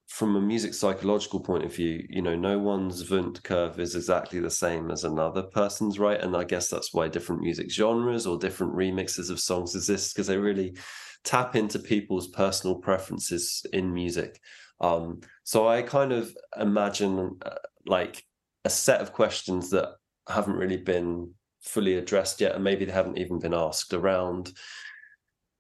from 0.08 0.36
a 0.36 0.42
music 0.42 0.74
psychological 0.74 1.40
point 1.40 1.66
of 1.66 1.76
view, 1.76 2.06
you 2.10 2.22
know, 2.22 2.36
no 2.36 2.58
one's 2.58 3.10
Wundt 3.10 3.44
curve 3.44 3.80
is 3.80 3.96
exactly 3.96 4.40
the 4.40 4.50
same 4.50 4.90
as 4.90 5.04
another 5.04 5.44
person's, 5.44 6.00
right? 6.00 6.22
And 6.22 6.38
I 6.38 6.44
guess 6.44 6.70
that's 6.70 6.94
why 6.94 7.10
different 7.10 7.42
music 7.42 7.70
genres 7.70 8.26
or 8.26 8.38
different 8.38 8.74
remixes 8.74 9.30
of 9.30 9.40
songs 9.40 9.76
exist 9.76 10.16
because 10.16 10.28
they 10.28 10.38
really 10.38 10.78
tap 11.26 11.56
into 11.56 11.80
people's 11.80 12.28
personal 12.30 12.76
preferences 12.76 13.66
in 13.74 13.94
music. 13.94 14.40
Um, 14.82 15.22
so 15.44 15.68
I 15.68 15.82
kind 15.82 16.12
of 16.12 16.36
imagine 16.60 17.38
uh, 17.46 17.56
like 17.86 18.24
a 18.66 18.70
set 18.70 19.02
of 19.02 19.14
questions 19.14 19.70
that 19.70 19.96
haven't 20.28 20.58
really 20.58 20.78
been 20.78 21.32
fully 21.62 21.96
addressed 21.96 22.42
yet, 22.42 22.56
and 22.56 22.64
maybe 22.64 22.86
they 22.86 22.92
haven't 22.92 23.18
even 23.18 23.40
been 23.40 23.54
asked 23.54 23.94
around 23.94 24.52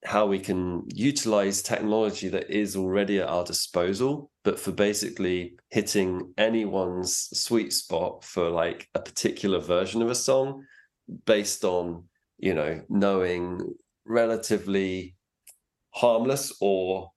how 0.04 0.28
we 0.28 0.40
can 0.40 0.84
utilize 0.94 1.64
technology 1.64 2.28
that 2.30 2.50
is 2.50 2.76
already 2.76 3.20
at 3.20 3.28
our 3.28 3.44
disposal, 3.44 4.30
but 4.44 4.60
for 4.60 4.72
basically 4.72 5.56
hitting 5.72 6.32
anyone's 6.38 7.30
sweet 7.34 7.74
spot 7.74 8.24
for 8.24 8.50
like 8.50 8.88
a 8.94 9.00
particular 9.00 9.60
version 9.60 10.02
of 10.02 10.10
a 10.12 10.16
song 10.16 10.64
based 11.26 11.66
on, 11.66 12.04
you 12.38 12.54
know, 12.54 12.82
knowing 12.88 13.60
relatively 14.06 15.16
harmless 15.92 16.54
or 16.62 17.12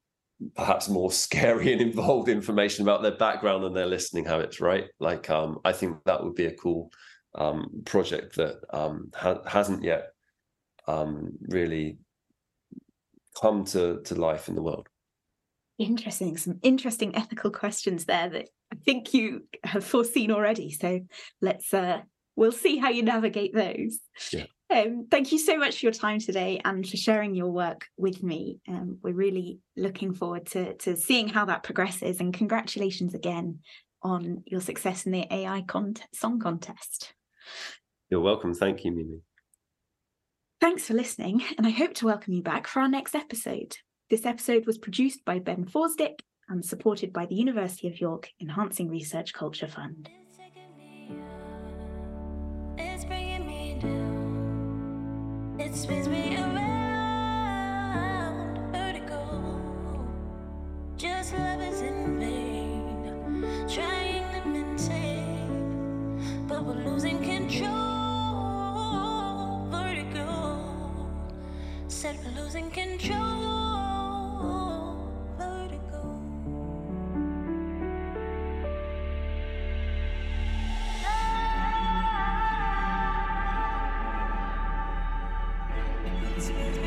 perhaps 0.55 0.89
more 0.89 1.13
scary 1.27 1.73
and 1.73 1.83
involved 1.83 2.29
information 2.29 2.83
about 2.83 3.03
their 3.03 3.17
background 3.17 3.65
and 3.65 3.77
their 3.77 3.87
listening 3.87 4.25
habits, 4.25 4.61
right? 4.61 4.87
Like, 5.01 5.31
um, 5.31 5.59
I 5.65 5.73
think 5.73 6.05
that 6.05 6.23
would 6.23 6.35
be 6.35 6.47
a 6.47 6.55
cool 6.55 6.91
um, 7.35 7.83
project 7.85 8.37
that 8.37 8.57
um, 8.73 9.11
ha- 9.15 9.43
hasn't 9.47 9.83
yet 9.83 10.09
um, 10.87 11.33
really 11.43 11.99
come 13.41 13.65
to, 13.67 14.01
to 14.05 14.15
life 14.15 14.49
in 14.49 14.55
the 14.55 14.63
world. 14.63 14.89
Interesting. 15.79 16.37
Some 16.37 16.59
interesting 16.63 17.15
ethical 17.15 17.53
questions 17.53 18.05
there 18.05 18.29
that 18.29 18.49
I 18.73 18.77
think 18.85 19.15
you 19.15 19.45
have 19.65 19.85
foreseen 19.85 20.33
already. 20.33 20.73
So 20.73 21.01
let's 21.41 21.73
uh 21.73 22.01
we'll 22.35 22.53
see 22.53 22.79
how 22.79 22.89
you 22.89 23.03
navigate 23.03 23.55
those. 23.55 23.99
Yeah. 24.33 24.47
Um, 24.71 25.07
thank 25.11 25.33
you 25.33 25.39
so 25.39 25.57
much 25.57 25.79
for 25.79 25.87
your 25.87 25.93
time 25.93 26.19
today 26.19 26.61
and 26.65 26.87
for 26.87 26.97
sharing 26.97 27.35
your 27.35 27.51
work 27.51 27.87
with 27.97 28.23
me. 28.23 28.59
Um, 28.69 28.99
we're 29.03 29.15
really 29.15 29.61
looking 29.77 30.13
forward 30.13 30.47
to, 30.49 30.75
to 30.75 30.97
seeing 30.97 31.29
how 31.29 31.47
that 31.47 31.63
progresses. 31.63 32.21
And 32.21 32.35
congratulations 32.35 33.15
again 33.15 33.61
on 34.03 34.43
your 34.47 34.61
success 34.61 35.07
in 35.07 35.13
the 35.13 35.27
AI 35.33 35.63
con- 35.63 35.95
song 36.13 36.39
contest. 36.39 37.15
You're 38.11 38.21
welcome. 38.21 38.55
Thank 38.55 38.85
you, 38.85 38.93
Mimi. 38.93 39.21
Thanks 40.61 40.87
for 40.87 40.95
listening, 40.95 41.45
and 41.57 41.67
I 41.67 41.71
hope 41.71 41.95
to 41.95 42.07
welcome 42.07 42.35
you 42.35 42.43
back 42.43 42.67
for 42.67 42.81
our 42.81 42.89
next 42.89 43.15
episode. 43.15 43.77
This 44.11 44.27
episode 44.27 44.67
was 44.67 44.77
produced 44.77 45.25
by 45.25 45.39
Ben 45.39 45.65
Forsdick 45.65 46.19
and 46.49 46.65
supported 46.65 47.13
by 47.13 47.27
the 47.27 47.37
University 47.37 47.87
of 47.87 48.01
York 48.01 48.31
Enhancing 48.41 48.89
Research 48.89 49.33
Culture 49.33 49.69
Fund. 49.69 50.09
Said 71.99 72.17
we're 72.25 72.43
losing 72.43 72.71
control 72.71 73.58
It's 86.39 86.78